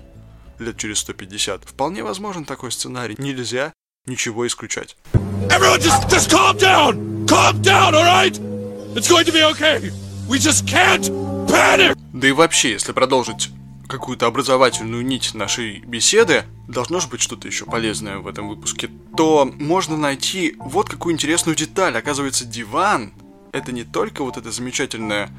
лет 0.59 0.77
через 0.77 0.99
150. 0.99 1.65
Вполне 1.65 2.03
возможен 2.03 2.45
такой 2.45 2.71
сценарий. 2.71 3.15
Нельзя 3.17 3.73
ничего 4.05 4.47
исключать. 4.47 4.95
Everyone 5.49 5.79
just, 5.79 6.09
just 6.09 6.31
calm 6.31 6.57
down! 6.57 7.25
Calm 7.27 7.61
down, 7.61 7.93
alright? 7.93 8.39
It's 8.95 9.09
going 9.09 9.25
to 9.25 9.31
be 9.31 9.43
okay! 9.43 9.91
We 10.29 10.37
just 10.37 10.65
can't 10.65 11.09
panic! 11.47 11.97
Да 12.13 12.27
и 12.27 12.31
вообще, 12.31 12.71
если 12.71 12.93
продолжить 12.93 13.49
какую-то 13.87 14.25
образовательную 14.25 15.05
нить 15.05 15.33
нашей 15.33 15.79
беседы, 15.79 16.45
должно 16.67 17.01
же 17.01 17.09
быть 17.09 17.21
что-то 17.21 17.47
еще 17.47 17.65
полезное 17.65 18.19
в 18.19 18.27
этом 18.27 18.47
выпуске, 18.47 18.89
то 19.17 19.51
можно 19.59 19.97
найти 19.97 20.55
вот 20.59 20.89
какую 20.89 21.13
интересную 21.13 21.57
деталь. 21.57 21.97
Оказывается, 21.97 22.45
диван— 22.45 23.11
это 23.51 23.73
не 23.73 23.83
только 23.83 24.23
вот 24.23 24.37
это 24.37 24.49
замечательное 24.51 25.29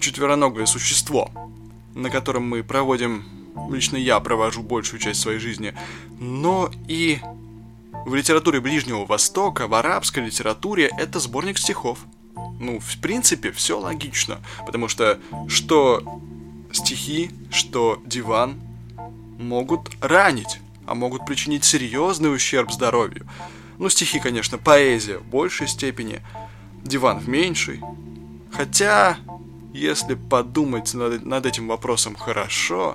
четвероногое 0.00 0.66
существо, 0.66 1.30
на 1.94 2.10
котором 2.10 2.46
мы 2.46 2.62
проводим, 2.62 3.24
лично 3.70 3.96
я 3.96 4.20
провожу 4.20 4.62
большую 4.62 5.00
часть 5.00 5.20
своей 5.20 5.38
жизни, 5.38 5.74
но 6.20 6.70
и 6.88 7.20
в 8.04 8.14
литературе 8.14 8.60
Ближнего 8.60 9.06
Востока, 9.06 9.66
в 9.66 9.72
арабской 9.72 10.26
литературе 10.26 10.90
это 10.98 11.20
сборник 11.20 11.56
стихов— 11.56 12.00
ну, 12.58 12.80
в 12.80 12.98
принципе, 13.00 13.52
все 13.52 13.78
логично. 13.78 14.40
Потому 14.64 14.88
что 14.88 15.18
что 15.48 16.20
стихи, 16.72 17.30
что 17.50 18.02
диван 18.04 18.60
могут 19.38 19.90
ранить, 20.00 20.60
а 20.86 20.94
могут 20.94 21.26
причинить 21.26 21.64
серьезный 21.64 22.34
ущерб 22.34 22.72
здоровью. 22.72 23.26
Ну, 23.78 23.88
стихи, 23.88 24.20
конечно, 24.20 24.58
поэзия 24.58 25.18
в 25.18 25.24
большей 25.24 25.68
степени, 25.68 26.22
диван 26.82 27.18
в 27.18 27.28
меньшей. 27.28 27.82
Хотя, 28.52 29.18
если 29.74 30.14
подумать 30.14 30.94
над, 30.94 31.24
над 31.24 31.44
этим 31.44 31.68
вопросом 31.68 32.14
хорошо, 32.14 32.94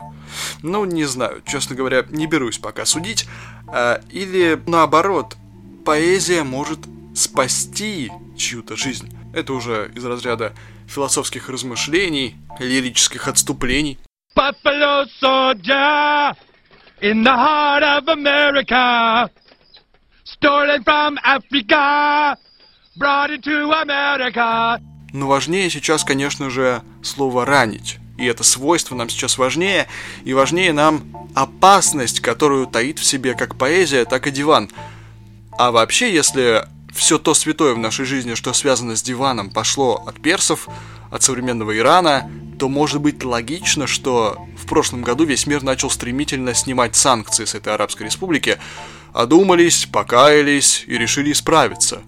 ну, 0.63 0.85
не 0.85 1.05
знаю, 1.05 1.41
честно 1.45 1.75
говоря, 1.75 2.05
не 2.09 2.25
берусь 2.25 2.57
пока 2.57 2.85
судить. 2.85 3.27
А, 3.67 4.01
или, 4.09 4.59
наоборот, 4.65 5.37
поэзия 5.85 6.43
может 6.43 6.79
спасти 7.13 8.11
чью-то 8.35 8.75
жизнь. 8.75 9.15
Это 9.33 9.53
уже 9.53 9.91
из 9.95 10.05
разряда 10.05 10.53
философских 10.87 11.49
размышлений, 11.49 12.35
лирических 12.59 13.27
отступлений. 13.27 13.97
Buffalo 14.35 15.05
soldier 15.21 16.35
in 17.01 17.23
the 17.23 17.35
heart 17.35 17.83
of 17.83 18.07
America, 18.07 19.29
stolen 20.23 20.83
from 20.83 21.17
Africa, 21.23 22.37
brought 22.97 23.29
into 23.29 23.71
America. 23.71 24.79
Но 25.13 25.27
важнее 25.27 25.69
сейчас, 25.69 26.03
конечно 26.03 26.49
же, 26.49 26.81
слово 27.03 27.45
«ранить». 27.45 27.97
И 28.17 28.25
это 28.25 28.43
свойство 28.43 28.95
нам 28.95 29.09
сейчас 29.09 29.37
важнее, 29.37 29.87
и 30.23 30.33
важнее 30.33 30.73
нам 30.73 31.29
опасность, 31.35 32.19
которую 32.19 32.67
таит 32.67 32.99
в 32.99 33.03
себе 33.03 33.33
как 33.33 33.57
поэзия, 33.57 34.05
так 34.05 34.27
и 34.27 34.31
диван. 34.31 34.69
А 35.57 35.71
вообще, 35.71 36.13
если 36.13 36.65
все 36.93 37.17
то 37.17 37.33
святое 37.33 37.73
в 37.73 37.77
нашей 37.77 38.05
жизни, 38.05 38.35
что 38.35 38.53
связано 38.53 38.95
с 38.95 39.01
диваном, 39.01 39.49
пошло 39.49 40.03
от 40.05 40.21
персов, 40.21 40.67
от 41.09 41.23
современного 41.23 41.77
Ирана, 41.77 42.29
то 42.57 42.69
может 42.69 43.01
быть 43.01 43.23
логично, 43.23 43.87
что 43.87 44.37
в 44.57 44.65
прошлом 44.67 45.01
году 45.01 45.25
весь 45.25 45.47
мир 45.47 45.63
начал 45.63 45.89
стремительно 45.89 46.53
снимать 46.53 46.95
санкции 46.95 47.45
с 47.45 47.55
этой 47.55 47.73
Арабской 47.73 48.03
Республики, 48.03 48.57
одумались, 49.13 49.85
покаялись 49.85 50.83
и 50.87 50.97
решили 50.97 51.31
исправиться. 51.31 52.01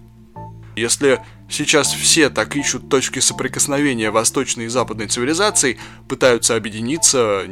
Если 0.76 1.20
сейчас 1.48 1.92
все 1.92 2.30
так 2.30 2.56
ищут 2.56 2.88
точки 2.88 3.20
соприкосновения 3.20 4.10
восточной 4.10 4.64
и 4.64 4.68
западной 4.68 5.06
цивилизаций, 5.06 5.78
пытаются 6.08 6.56
объединиться 6.56 7.44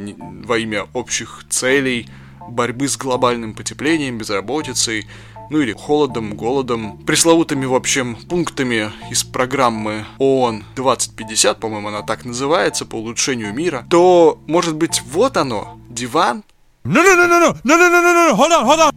во 0.43 0.57
имя 0.57 0.87
общих 0.93 1.45
целей, 1.49 2.09
борьбы 2.49 2.87
с 2.87 2.97
глобальным 2.97 3.53
потеплением, 3.53 4.17
безработицей, 4.17 5.07
ну 5.53 5.61
или 5.61 5.73
холодом, 5.73 6.35
голодом, 6.35 6.97
пресловутыми, 7.05 7.65
в 7.65 7.75
общем, 7.75 8.15
пунктами 8.15 8.91
из 9.11 9.23
программы 9.23 10.03
ООН 10.17 10.63
2050, 10.75 11.59
по-моему, 11.59 11.89
она 11.89 12.01
так 12.01 12.25
называется, 12.25 12.87
по 12.87 12.95
улучшению 12.95 13.53
мира, 13.53 13.85
то, 13.87 14.41
может 14.47 14.75
быть, 14.75 15.03
вот 15.05 15.37
оно, 15.37 15.79
диван? 15.91 16.43
No, 16.83 17.03
no, 17.03 17.15
no, 17.15 17.27
no, 17.27 17.55
no, 17.63 17.77
no, 17.77 17.77
no, 17.77 18.01
no, 18.01 18.31
no, 18.31 18.35
hold 18.35 18.51
on, 18.51 18.65
hold 18.65 18.79
on. 18.79 18.95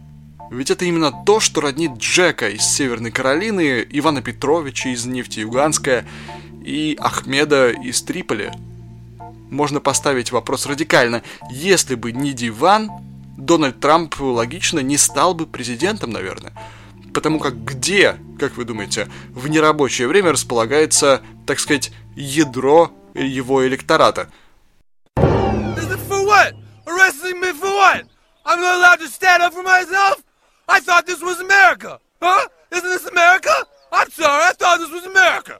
Ведь 0.49 0.71
это 0.71 0.83
именно 0.85 1.11
то, 1.27 1.39
что 1.39 1.61
роднит 1.61 1.91
Джека 1.99 2.49
из 2.49 2.63
Северной 2.63 3.11
Каролины, 3.11 3.85
Ивана 3.91 4.23
Петровича 4.23 4.89
из 4.89 5.05
Нефтеюганска 5.05 6.05
и 6.65 6.97
Ахмеда 6.99 7.69
из 7.69 8.01
Триполи. 8.01 8.51
Можно 9.51 9.79
поставить 9.79 10.31
вопрос 10.31 10.65
радикально. 10.65 11.21
Если 11.51 11.93
бы 11.93 12.11
не 12.11 12.33
диван, 12.33 12.89
Дональд 13.37 13.79
Трамп, 13.79 14.19
логично, 14.19 14.79
не 14.79 14.97
стал 14.97 15.33
бы 15.33 15.45
президентом, 15.45 16.09
наверное. 16.09 16.53
Потому 17.13 17.39
как 17.39 17.63
где, 17.63 18.17
как 18.39 18.57
вы 18.57 18.65
думаете, 18.65 19.07
в 19.29 19.47
нерабочее 19.47 20.07
время 20.07 20.31
располагается, 20.31 21.21
так 21.45 21.59
сказать, 21.59 21.91
ядро 22.15 22.91
его 23.13 23.65
электората? 23.65 24.29
Huh? 32.19 32.47
Isn't 32.71 32.89
this 32.89 33.05
America? 33.05 33.53
I'm 33.91 34.09
sorry, 34.11 34.43
I 34.43 34.53
thought 34.53 34.79
this 34.79 34.89
was 34.89 35.05
America. 35.05 35.59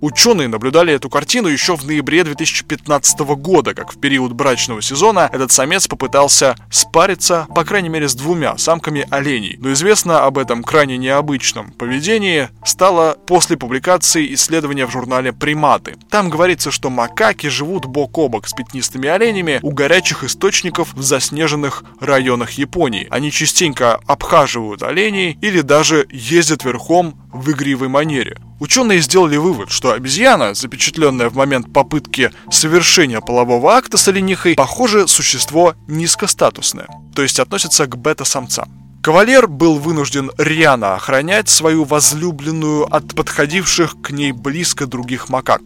Ученые 0.00 0.46
наблюдали 0.46 0.94
эту 0.94 1.10
картину 1.10 1.48
еще 1.48 1.76
в 1.76 1.84
ноябре 1.84 2.22
2015 2.22 3.18
года, 3.20 3.74
как 3.74 3.92
в 3.92 3.98
период 3.98 4.32
брачного 4.32 4.80
сезона 4.80 5.28
этот 5.32 5.50
самец 5.50 5.88
попытался 5.88 6.54
спариться, 6.70 7.48
по 7.52 7.64
крайней 7.64 7.88
мере, 7.88 8.08
с 8.08 8.14
двумя 8.14 8.56
самками 8.58 9.06
оленей. 9.10 9.56
Но 9.58 9.72
известно 9.72 10.24
об 10.24 10.38
этом 10.38 10.62
крайне 10.62 10.98
необычном 10.98 11.72
поведении 11.72 12.48
стало 12.64 13.16
после 13.26 13.56
публикации 13.56 14.32
исследования 14.34 14.86
в 14.86 14.92
журнале 14.92 15.32
«Приматы». 15.32 15.96
Там 16.10 16.30
говорится, 16.30 16.70
что 16.70 16.90
макаки 16.90 17.48
живут 17.48 17.86
бок 17.86 18.16
о 18.18 18.28
бок 18.28 18.46
с 18.46 18.52
пятнистыми 18.52 19.08
оленями 19.08 19.58
у 19.62 19.72
горячих 19.72 20.22
источников 20.22 20.94
в 20.94 21.02
заснеженных 21.02 21.82
районах 22.00 22.52
Японии. 22.52 23.08
Они 23.10 23.32
частенько 23.32 23.96
обхаживают 24.06 24.84
оленей 24.84 25.36
или 25.42 25.60
даже 25.60 26.06
ездят 26.10 26.64
верхом 26.64 27.18
в 27.32 27.50
игривой 27.50 27.88
манере. 27.88 28.38
Ученые 28.60 29.00
сделали 29.00 29.36
вывод, 29.36 29.70
что 29.70 29.92
обезьяна, 29.92 30.54
запечатленная 30.54 31.30
в 31.30 31.36
момент 31.36 31.72
попытки 31.72 32.32
совершения 32.50 33.20
полового 33.20 33.74
акта 33.74 33.96
с 33.96 34.08
оленихой, 34.08 34.56
похоже, 34.56 35.06
существо 35.06 35.74
низкостатусное, 35.86 36.88
то 37.14 37.22
есть 37.22 37.38
относится 37.38 37.86
к 37.86 37.96
бета-самцам. 37.96 38.68
Кавалер 39.00 39.46
был 39.46 39.78
вынужден 39.78 40.32
рьяно 40.38 40.94
охранять 40.94 41.48
свою 41.48 41.84
возлюбленную 41.84 42.92
от 42.92 43.14
подходивших 43.14 44.02
к 44.02 44.10
ней 44.10 44.32
близко 44.32 44.86
других 44.86 45.28
макак. 45.28 45.62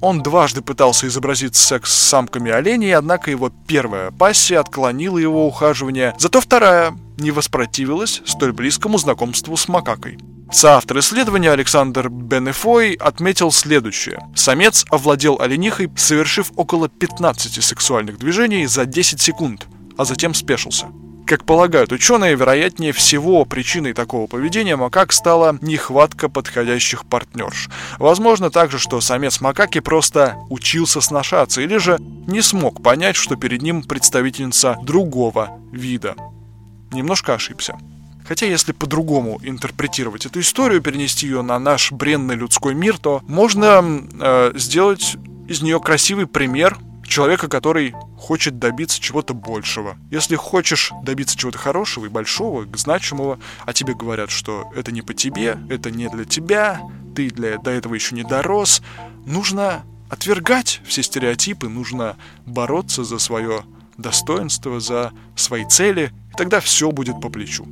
Он 0.00 0.20
дважды 0.20 0.60
пытался 0.60 1.06
изобразить 1.06 1.54
секс 1.54 1.90
с 1.92 2.08
самками 2.08 2.50
оленей, 2.50 2.94
однако 2.94 3.30
его 3.30 3.50
первая 3.66 4.10
пассия 4.10 4.58
отклонила 4.58 5.18
его 5.18 5.46
ухаживание, 5.46 6.14
зато 6.18 6.40
вторая 6.40 6.94
не 7.16 7.30
воспротивилась 7.30 8.20
столь 8.26 8.52
близкому 8.52 8.98
знакомству 8.98 9.56
с 9.56 9.68
макакой. 9.68 10.18
Соавтор 10.52 10.98
исследования 11.00 11.50
Александр 11.50 12.08
Бенефой 12.08 12.94
отметил 12.94 13.50
следующее. 13.50 14.20
Самец 14.34 14.84
овладел 14.90 15.40
оленихой, 15.40 15.90
совершив 15.96 16.52
около 16.56 16.88
15 16.88 17.62
сексуальных 17.62 18.18
движений 18.18 18.66
за 18.66 18.84
10 18.84 19.20
секунд, 19.20 19.66
а 19.96 20.04
затем 20.04 20.34
спешился. 20.34 20.86
Как 21.26 21.46
полагают 21.46 21.90
ученые, 21.90 22.34
вероятнее 22.34 22.92
всего 22.92 23.46
причиной 23.46 23.94
такого 23.94 24.26
поведения 24.26 24.76
макак 24.76 25.10
стала 25.10 25.56
нехватка 25.62 26.28
подходящих 26.28 27.06
партнерш. 27.06 27.70
Возможно 27.98 28.50
также, 28.50 28.78
что 28.78 29.00
самец 29.00 29.40
макаки 29.40 29.80
просто 29.80 30.36
учился 30.50 31.00
сношаться 31.00 31.62
или 31.62 31.78
же 31.78 31.98
не 32.26 32.42
смог 32.42 32.82
понять, 32.82 33.16
что 33.16 33.36
перед 33.36 33.62
ним 33.62 33.82
представительница 33.82 34.76
другого 34.82 35.58
вида. 35.72 36.14
Немножко 36.92 37.34
ошибся. 37.34 37.78
Хотя, 38.26 38.46
если 38.46 38.72
по-другому 38.72 39.38
интерпретировать 39.42 40.26
эту 40.26 40.40
историю, 40.40 40.80
перенести 40.80 41.26
ее 41.26 41.42
на 41.42 41.58
наш 41.58 41.92
бренный 41.92 42.36
людской 42.36 42.74
мир, 42.74 42.98
то 42.98 43.22
можно 43.28 43.82
э, 44.20 44.52
сделать 44.54 45.16
из 45.46 45.60
нее 45.60 45.78
красивый 45.80 46.26
пример 46.26 46.78
человека, 47.06 47.48
который 47.48 47.94
хочет 48.18 48.58
добиться 48.58 49.00
чего-то 49.00 49.34
большего. 49.34 49.96
Если 50.10 50.36
хочешь 50.36 50.90
добиться 51.02 51.36
чего-то 51.36 51.58
хорошего 51.58 52.06
и 52.06 52.08
большого, 52.08 52.66
значимого, 52.74 53.38
а 53.66 53.72
тебе 53.72 53.94
говорят, 53.94 54.30
что 54.30 54.70
это 54.74 54.90
не 54.90 55.02
по 55.02 55.12
тебе, 55.12 55.58
это 55.68 55.90
не 55.90 56.08
для 56.08 56.24
тебя, 56.24 56.80
ты 57.14 57.30
для, 57.30 57.58
до 57.58 57.70
этого 57.70 57.94
еще 57.94 58.14
не 58.14 58.24
дорос, 58.24 58.82
нужно 59.26 59.84
отвергать 60.08 60.80
все 60.86 61.02
стереотипы, 61.02 61.68
нужно 61.68 62.16
бороться 62.46 63.04
за 63.04 63.18
свое 63.18 63.64
достоинство, 63.96 64.80
за 64.80 65.12
свои 65.36 65.64
цели, 65.64 66.12
и 66.32 66.36
тогда 66.36 66.60
все 66.60 66.90
будет 66.90 67.20
по 67.20 67.28
плечу. 67.28 67.66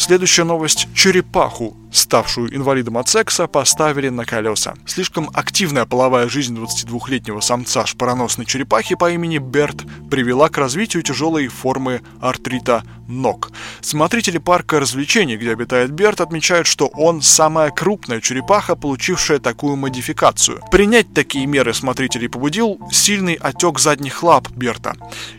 Следующая 0.00 0.44
новость. 0.44 0.88
Черепаху, 0.94 1.76
ставшую 1.92 2.54
инвалидом 2.54 2.98
от 2.98 3.08
секса, 3.08 3.46
поставили 3.46 4.08
на 4.08 4.24
колеса. 4.24 4.74
Слишком 4.86 5.30
активная 5.34 5.86
половая 5.86 6.28
жизнь 6.28 6.56
22-летнего 6.56 7.40
самца 7.40 7.86
шпароносной 7.86 8.46
черепахи 8.46 8.94
по 8.94 9.10
имени 9.10 9.38
Берт 9.38 9.84
привела 10.10 10.48
к 10.48 10.58
развитию 10.58 11.02
тяжелой 11.02 11.48
формы 11.48 12.02
артрита 12.20 12.82
ног. 13.10 13.50
Смотрители 13.80 14.38
парка 14.38 14.80
развлечений, 14.80 15.36
где 15.36 15.52
обитает 15.52 15.90
Берт, 15.90 16.20
отмечают, 16.20 16.66
что 16.66 16.86
он 16.88 17.22
самая 17.22 17.70
крупная 17.70 18.20
черепаха, 18.20 18.76
получившая 18.76 19.38
такую 19.38 19.76
модификацию. 19.76 20.60
Принять 20.70 21.12
такие 21.12 21.46
меры 21.46 21.74
смотрителей 21.74 22.28
побудил 22.28 22.78
сильный 22.92 23.34
отек 23.34 23.78
задних 23.78 24.22
лап 24.22 24.48
Берта. 24.50 24.94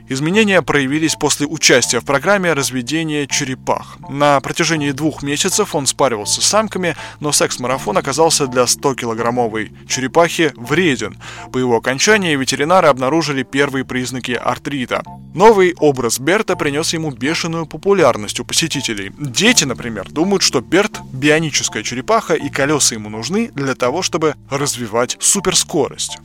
Изменения 0.09 0.61
проявились 0.61 1.15
после 1.15 1.47
участия 1.47 2.01
в 2.01 2.05
программе 2.05 2.53
разведения 2.53 3.27
черепах. 3.27 3.97
На 4.09 4.39
протяжении 4.41 4.91
двух 4.91 5.23
месяцев 5.23 5.73
он 5.73 5.85
спаривался 5.85 6.40
с 6.41 6.47
самками, 6.47 6.95
но 7.19 7.31
секс-марафон 7.31 7.97
оказался 7.97 8.47
для 8.47 8.63
100-килограммовой 8.63 9.71
черепахи 9.87 10.51
вреден. 10.55 11.17
По 11.51 11.57
его 11.57 11.77
окончании 11.77 12.35
ветеринары 12.35 12.87
обнаружили 12.87 13.43
первые 13.43 13.85
признаки 13.85 14.31
артрита. 14.31 15.03
Новый 15.33 15.75
образ 15.79 16.19
Берта 16.19 16.55
принес 16.55 16.93
ему 16.93 17.11
бешеную 17.11 17.65
популярность 17.65 18.39
у 18.39 18.45
посетителей. 18.45 19.11
Дети, 19.17 19.63
например, 19.63 20.09
думают, 20.09 20.43
что 20.43 20.61
Берт– 20.61 20.99
бионическая 21.13 21.83
черепаха 21.83 22.33
и 22.33 22.49
колеса 22.49 22.95
ему 22.95 23.09
нужны 23.09 23.51
для 23.55 23.75
того, 23.75 24.01
чтобы 24.01 24.35
развивать 24.49 25.17
суперскорость. 25.19 26.17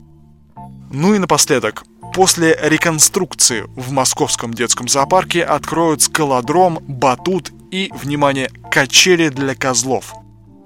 Ну 0.90 1.14
и 1.14 1.18
напоследок, 1.18 1.84
После 2.16 2.58
реконструкции 2.62 3.66
в 3.76 3.92
московском 3.92 4.54
детском 4.54 4.88
зоопарке 4.88 5.42
откроют 5.42 6.00
скалодром, 6.00 6.78
батут 6.88 7.52
и, 7.76 7.92
внимание, 7.92 8.50
качели 8.70 9.28
для 9.28 9.54
козлов. 9.54 10.14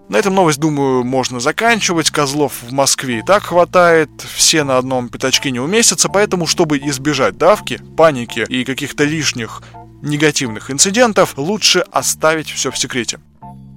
На 0.08 0.16
этом 0.16 0.34
новость, 0.34 0.60
думаю, 0.60 1.04
можно 1.04 1.40
заканчивать. 1.40 2.10
Козлов 2.10 2.62
в 2.62 2.72
Москве 2.72 3.18
и 3.18 3.22
так 3.22 3.44
хватает. 3.44 4.10
Все 4.34 4.62
на 4.62 4.78
одном 4.78 5.08
пятачке 5.08 5.50
не 5.50 5.60
уместятся, 5.60 6.08
поэтому, 6.08 6.46
чтобы 6.46 6.78
избежать 6.78 7.36
давки, 7.36 7.80
паники 7.96 8.46
и 8.48 8.64
каких-то 8.64 9.04
лишних 9.04 9.62
негативных 10.02 10.70
инцидентов, 10.70 11.34
лучше 11.36 11.80
оставить 11.92 12.50
все 12.50 12.70
в 12.70 12.78
секрете. 12.78 13.18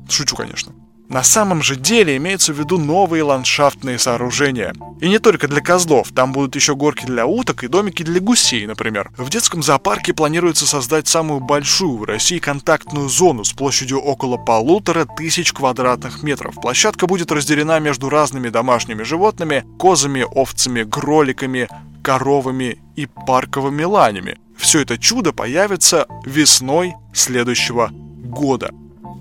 Шучу, 0.09 0.35
конечно. 0.35 0.73
На 1.09 1.21
самом 1.21 1.61
же 1.61 1.75
деле 1.75 2.17
имеются 2.17 2.53
в 2.53 2.59
виду 2.59 2.77
новые 2.77 3.23
ландшафтные 3.23 3.99
сооружения. 3.99 4.73
И 4.99 5.09
не 5.09 5.19
только 5.19 5.47
для 5.47 5.61
козлов, 5.61 6.09
там 6.15 6.31
будут 6.31 6.55
еще 6.55 6.75
горки 6.75 7.05
для 7.05 7.25
уток 7.25 7.63
и 7.63 7.67
домики 7.67 8.03
для 8.03 8.19
гусей, 8.19 8.65
например. 8.65 9.11
В 9.17 9.29
детском 9.29 9.61
зоопарке 9.61 10.13
планируется 10.13 10.65
создать 10.65 11.07
самую 11.07 11.39
большую 11.39 11.97
в 11.97 12.03
России 12.05 12.39
контактную 12.39 13.09
зону 13.09 13.43
с 13.43 13.51
площадью 13.53 13.99
около 13.99 14.37
полутора 14.37 15.05
тысяч 15.05 15.53
квадратных 15.53 16.23
метров. 16.23 16.55
Площадка 16.55 17.05
будет 17.05 17.31
разделена 17.31 17.79
между 17.79 18.09
разными 18.09 18.49
домашними 18.49 19.03
животными, 19.03 19.65
козами, 19.77 20.25
овцами, 20.29 20.83
гроликами, 20.83 21.67
коровами 22.01 22.79
и 22.95 23.07
парковыми 23.27 23.83
ланями. 23.83 24.39
Все 24.57 24.81
это 24.81 24.97
чудо 24.97 25.33
появится 25.33 26.07
весной 26.25 26.93
следующего 27.13 27.89
года. 27.91 28.71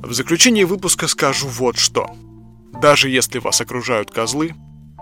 В 0.03 0.13
заключение 0.13 0.67
выпуска 0.67 1.07
скажу 1.07 1.47
вот 1.47 1.79
что. 1.79 2.11
Даже 2.81 3.09
если 3.09 3.39
вас 3.39 3.61
окружают 3.61 4.11
козлы, 4.11 4.55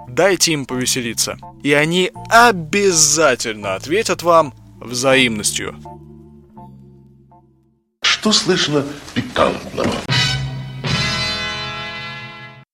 дайте 0.07 0.53
им 0.53 0.67
повеселиться. 0.67 1.39
И 1.63 1.73
они 1.73 2.13
обязательно 2.29 3.77
ответят 3.77 4.23
вам 4.23 4.53
взаимностью. 4.79 5.75
Что 8.03 8.31
слышно 8.31 8.85
пикантного? 9.15 9.91